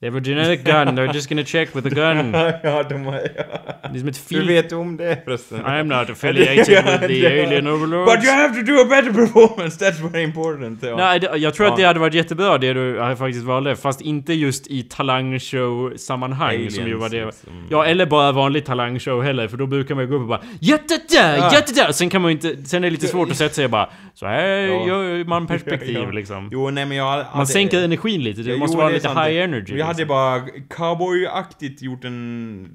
[0.00, 2.32] They have a genetic gun, they're just gonna check with a gun.
[2.62, 3.12] ja, de har...
[3.12, 4.48] Det är som ett Hur fil...
[4.48, 5.58] vet du om det förresten?
[5.60, 8.14] I am not affiliated with the alien overlords.
[8.14, 10.82] But you have to do a better performance, that's very important.
[10.82, 10.96] Ja.
[10.96, 11.76] Nej, jag tror att Ja.
[11.76, 16.94] det hade varit jättebra det du faktiskt valde, fast inte just i talangshow-sammanhang som ju
[16.94, 17.24] var det.
[17.24, 17.50] liksom.
[17.70, 20.40] Ja, eller bara vanlig talangshow heller, för då brukar man ju gå upp och bara
[20.60, 21.50] Jättedär, Ja.
[21.52, 21.92] jättedär!
[21.92, 23.88] Sen kan man ju inte, sen är det lite svårt att sätta sig och bara
[24.14, 24.86] Så här Ja.
[24.86, 26.10] gör man perspektiv Ja, ja.
[26.10, 26.48] liksom.
[26.52, 27.24] Jo, nej men jag.
[27.36, 29.76] Man sänker energin lite, det Ja, måste vara lite high energy.
[29.98, 30.78] Jag hade liksom.
[30.78, 32.70] bara cowboyaktigt gjort en...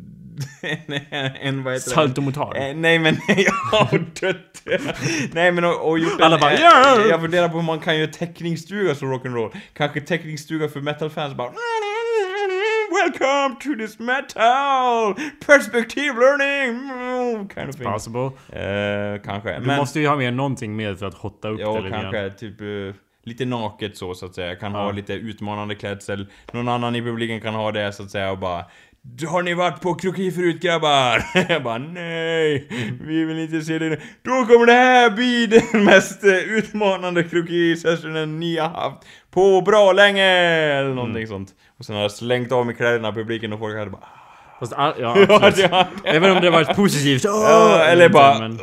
[0.61, 0.99] en,
[1.41, 1.95] en vad heter det?
[1.95, 2.55] Saltomortal.
[2.55, 4.61] Eh, nej men jag har dött.
[5.33, 7.79] nej men och, och gjort Alla en, bara, eh, "Yeah!" Jag funderar på hur man
[7.79, 9.55] kan göra teckningsstuga som rock'n'roll.
[9.73, 11.51] Kanske teckningsstuga för metalfans bara
[12.91, 15.15] Welcome to this metal!
[15.45, 16.89] Perspective learning!
[16.91, 17.85] Mm, Kind of thing.
[17.91, 18.25] Possible.
[18.49, 19.59] Eh, kanske.
[19.59, 22.01] Du måste ju ha med någonting mer för att hotta upp det Ja, lite grann.
[22.13, 22.67] kanske typ eh,
[23.25, 24.55] lite naket så, så att säga.
[24.55, 24.91] Kan ha Ja.
[24.91, 26.27] lite utmanande klädsel.
[26.51, 28.65] Någon annan i publiken kan ha det så att säga och bara
[29.29, 31.23] har ni varit på kroki förut grabbar?
[31.49, 32.67] Jag bara nej,
[33.01, 34.01] vi vill inte se det nu.
[34.23, 38.97] Då kommer det här bli den mest utmanande kroki-sessionen ni har haft
[39.31, 40.25] på bra länge!
[40.25, 41.27] Eller någonting Mm.
[41.27, 41.49] sånt.
[41.79, 44.07] Och sen har jag slängt av mig kläderna publiken och folk hade bara
[44.59, 45.39] Fast, all, ja, Ja,
[45.71, 47.23] har- Även om det varit positivt.
[47.23, 48.39] Ja, eller bara...
[48.39, 48.59] men-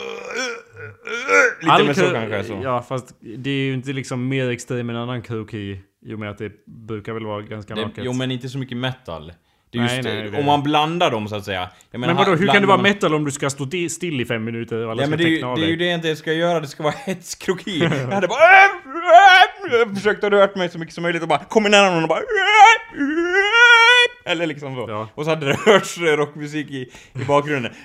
[1.62, 2.60] Lite all mer så kanske så.
[2.62, 5.80] Ja, fast det är ju inte liksom mer extrem än annan kroki.
[6.06, 8.04] I och med att det brukar väl vara ganska Det, naket.
[8.04, 9.32] jo men inte så mycket metal.
[9.70, 11.68] Det är Nej, just, nej, det- om man blandar dem så att säga.
[11.90, 14.24] Jag men vadå, hur kan det vara man- metal om du ska stå still i
[14.24, 15.76] fem minuter och alla Ja ska men det är, ju, teckna av det är ju
[15.76, 17.78] det jag inte ska göra, det ska vara hetskroki.
[17.82, 18.38] Jag hade bara
[19.70, 22.20] jag försökte röra mig så mycket som möjligt och bara kommer nära någon och bara
[24.24, 24.86] eller liksom så.
[24.88, 25.08] Ja.
[25.14, 26.90] Och så hade det hörts rockmusik i,
[27.20, 27.72] i bakgrunden.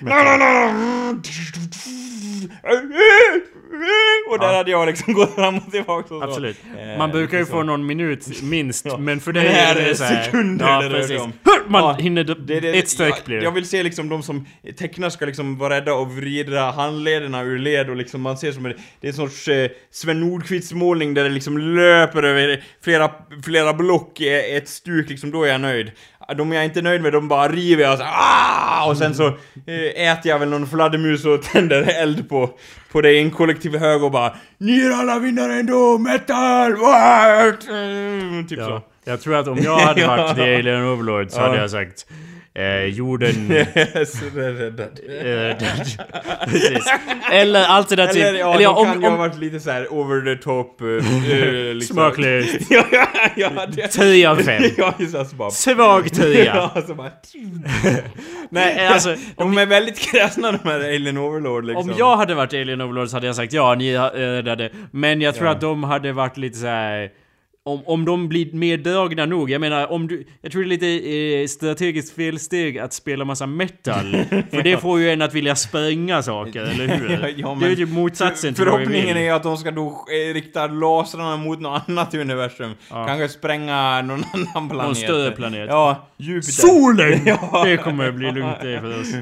[4.30, 4.56] Och där Ja.
[4.56, 6.28] hade jag liksom gått fram och tillbaka och så.
[6.28, 6.56] Absolut.
[6.78, 7.62] Eh, Man brukar ju lite få så.
[7.62, 8.98] någon minut minst, Ja.
[8.98, 11.32] men för Det dig här är det så här, sekunder ja, det rör om.
[11.68, 13.44] Man Ja, hinner Det- det- ett streck blir det.
[13.44, 14.46] Jag vill se liksom de som
[14.78, 18.66] tecknar ska liksom vara rädda och vrida handlederna ur led och liksom man ser som
[18.66, 23.10] en, det är en sorts eh, Sven Nordqvists målning där det liksom löper över flera,
[23.44, 25.90] flera block i ett stuk liksom, då är jag nöjd.
[26.36, 28.86] De jag är inte nöjd med, de bara river jag och så, ah!
[28.90, 29.26] Och sen så
[29.66, 32.50] eh, äter jag väl någon fladdermus och tänder eld på,
[32.92, 36.76] på det i en kollektiv hög och bara Ni är alla vinnare ändå, metal!
[36.76, 37.60] What?
[38.48, 38.66] Typ Ja.
[38.66, 38.82] så.
[39.04, 40.36] Jag tror att om jag hade varit.
[40.36, 42.06] The Alien Overlord så hade jag sagt
[42.58, 43.48] eh, jorden...
[44.34, 45.00] Räddad.
[45.08, 45.56] eh,
[46.46, 46.86] Precis.
[47.32, 48.22] Eller alternativt...
[48.22, 50.42] Eller ja, eller ja, de kan om, ju ha om, varit lite såhär over the
[50.42, 50.82] top...
[50.82, 51.94] Uh, liksom.
[51.94, 52.70] Smaklöst.
[52.70, 53.06] ja, ja,
[53.36, 53.88] ja, det...
[53.88, 54.62] 10 av 5.
[54.76, 55.50] ja, just alltså bara...
[55.50, 56.44] Svag 10.
[56.44, 57.10] ja, så bara...
[58.50, 59.16] Nej, alltså...
[59.36, 61.90] de är väldigt kräsna de här Alien Overlord liksom.
[61.90, 64.70] Om jag hade varit Alien Overlord så hade jag sagt ja, ni räddade.
[64.90, 65.52] Men jag tror Ja.
[65.52, 67.10] att de hade varit lite så här.
[67.68, 70.26] Om, om de blir mer dragna nog, jag menar om du...
[70.42, 74.04] Jag tror det är lite eh, strategiskt felsteg att spela massa metal.
[74.50, 77.08] för det får ju en att vilja spränga saker, eller hur?
[77.36, 80.06] Ja, det är ju typ motsatsen till vad vi Förhoppningen är att de ska då
[80.30, 82.72] eh, rikta lasrarna mot något annat universum.
[82.90, 83.06] Ja.
[83.06, 84.96] Kanske spränga någon annan planet.
[84.96, 85.66] större planet.
[85.68, 86.52] Ja, Jupiter.
[86.52, 87.20] Solen!
[87.26, 87.64] Ja.
[87.64, 89.14] Det kommer bli lugnt det för oss.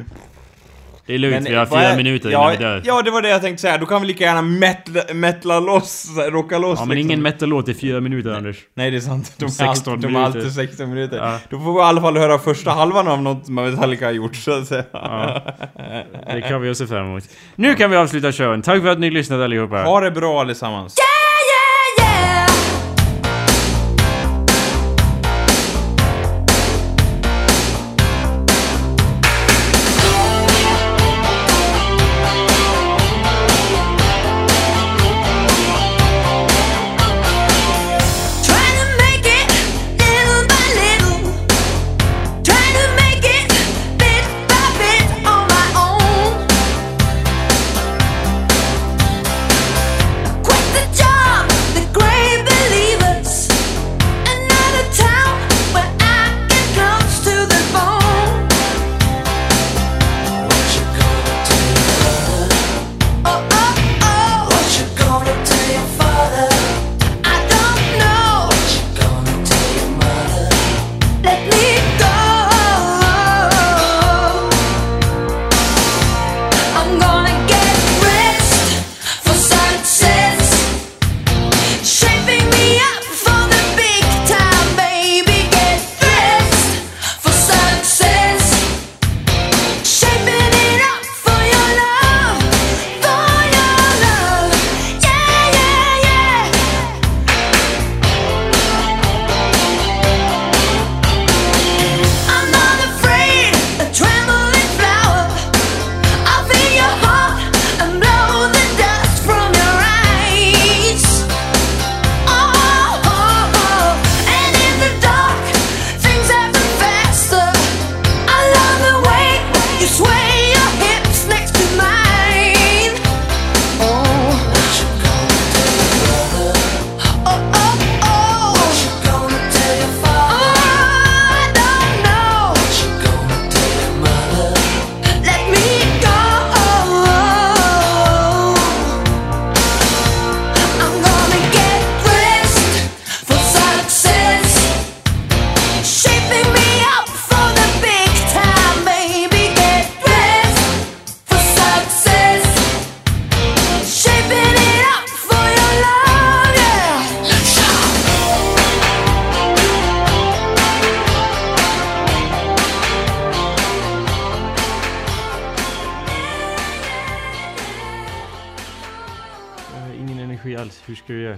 [1.07, 2.83] Det är lugnt, Men, vi har fyra är- minuter ja, innan vi dör.
[2.85, 3.79] Ja, det var det jag tänkte säga.
[3.79, 7.11] Då kan vi lika gärna metla, metla loss, rocka loss Ja, men liksom.
[7.11, 8.57] ingen metal-låt i fyra minuter, Anders.
[8.75, 9.33] Nej, det är sant.
[9.39, 10.39] De är, 16 alltid, de är minuter.
[10.39, 11.17] alltid 16 minuter.
[11.17, 11.39] Ja.
[11.51, 14.53] Då får vi i alla fall höra första halvan av något Metallica har gjort, så
[14.53, 14.85] att säga.
[14.93, 15.41] Ja.
[16.35, 17.25] Det kan vi se fram emot.
[17.55, 18.63] Nu kan vi avsluta showen.
[18.63, 19.77] Tack för att ni lyssnade allihopa.
[19.83, 20.95] Ha det bra allesammans.
[20.99, 21.07] yeah,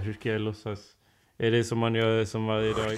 [0.09, 0.79] Hur ska jag låtsas?
[1.37, 2.97] Är det som man gör som varje dag?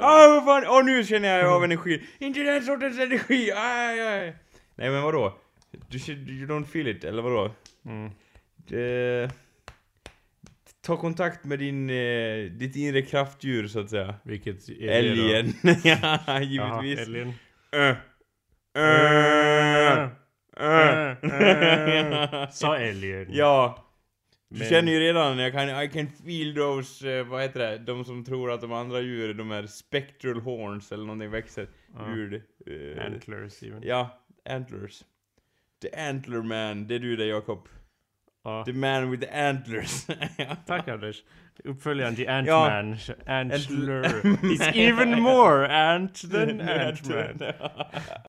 [0.00, 0.64] Ah, vad fan!
[0.68, 2.02] Åh, nu känner jag av energi.
[2.18, 3.52] Inte den sortens energi!
[3.52, 4.36] Aj, aj.
[4.74, 5.38] Nej, men vadå?
[5.88, 7.50] Du, you don't feel it, eller vadå?
[7.86, 8.10] Mm.
[8.56, 9.30] Det...
[10.86, 14.14] Ta kontakt med din, eh, ditt inre kraftdjur, så att säga.
[14.22, 14.98] Vilket är det?
[14.98, 15.52] Älgen.
[15.84, 16.98] ja, givetvis.
[16.98, 17.32] älgen.
[17.72, 17.94] Ö.
[18.74, 20.08] Ö.
[20.56, 21.16] Ö.
[22.52, 23.26] Sa älgen.
[23.30, 23.89] Ja.
[24.52, 27.78] Du Men- känner ju redan, jag kan, I can feel those, eh, vad heter det,
[27.78, 31.66] de som tror att de andra djuren, de är spectral horns eller någonting växer
[31.98, 32.12] Ja.
[32.14, 32.42] ur.
[32.66, 33.82] Eh, Antlers even.
[33.82, 35.04] Ja, antlers.
[35.82, 37.68] The antler man, det är du det Jakob.
[38.44, 38.64] Ja.
[38.64, 40.06] The man with the antlers.
[40.66, 41.22] Tack Anders.
[41.64, 42.70] Uppföljaren till Ja.
[42.70, 42.96] Ant-Man.
[43.26, 44.02] Antler.
[44.42, 47.38] It's even more ant than Ant-Man.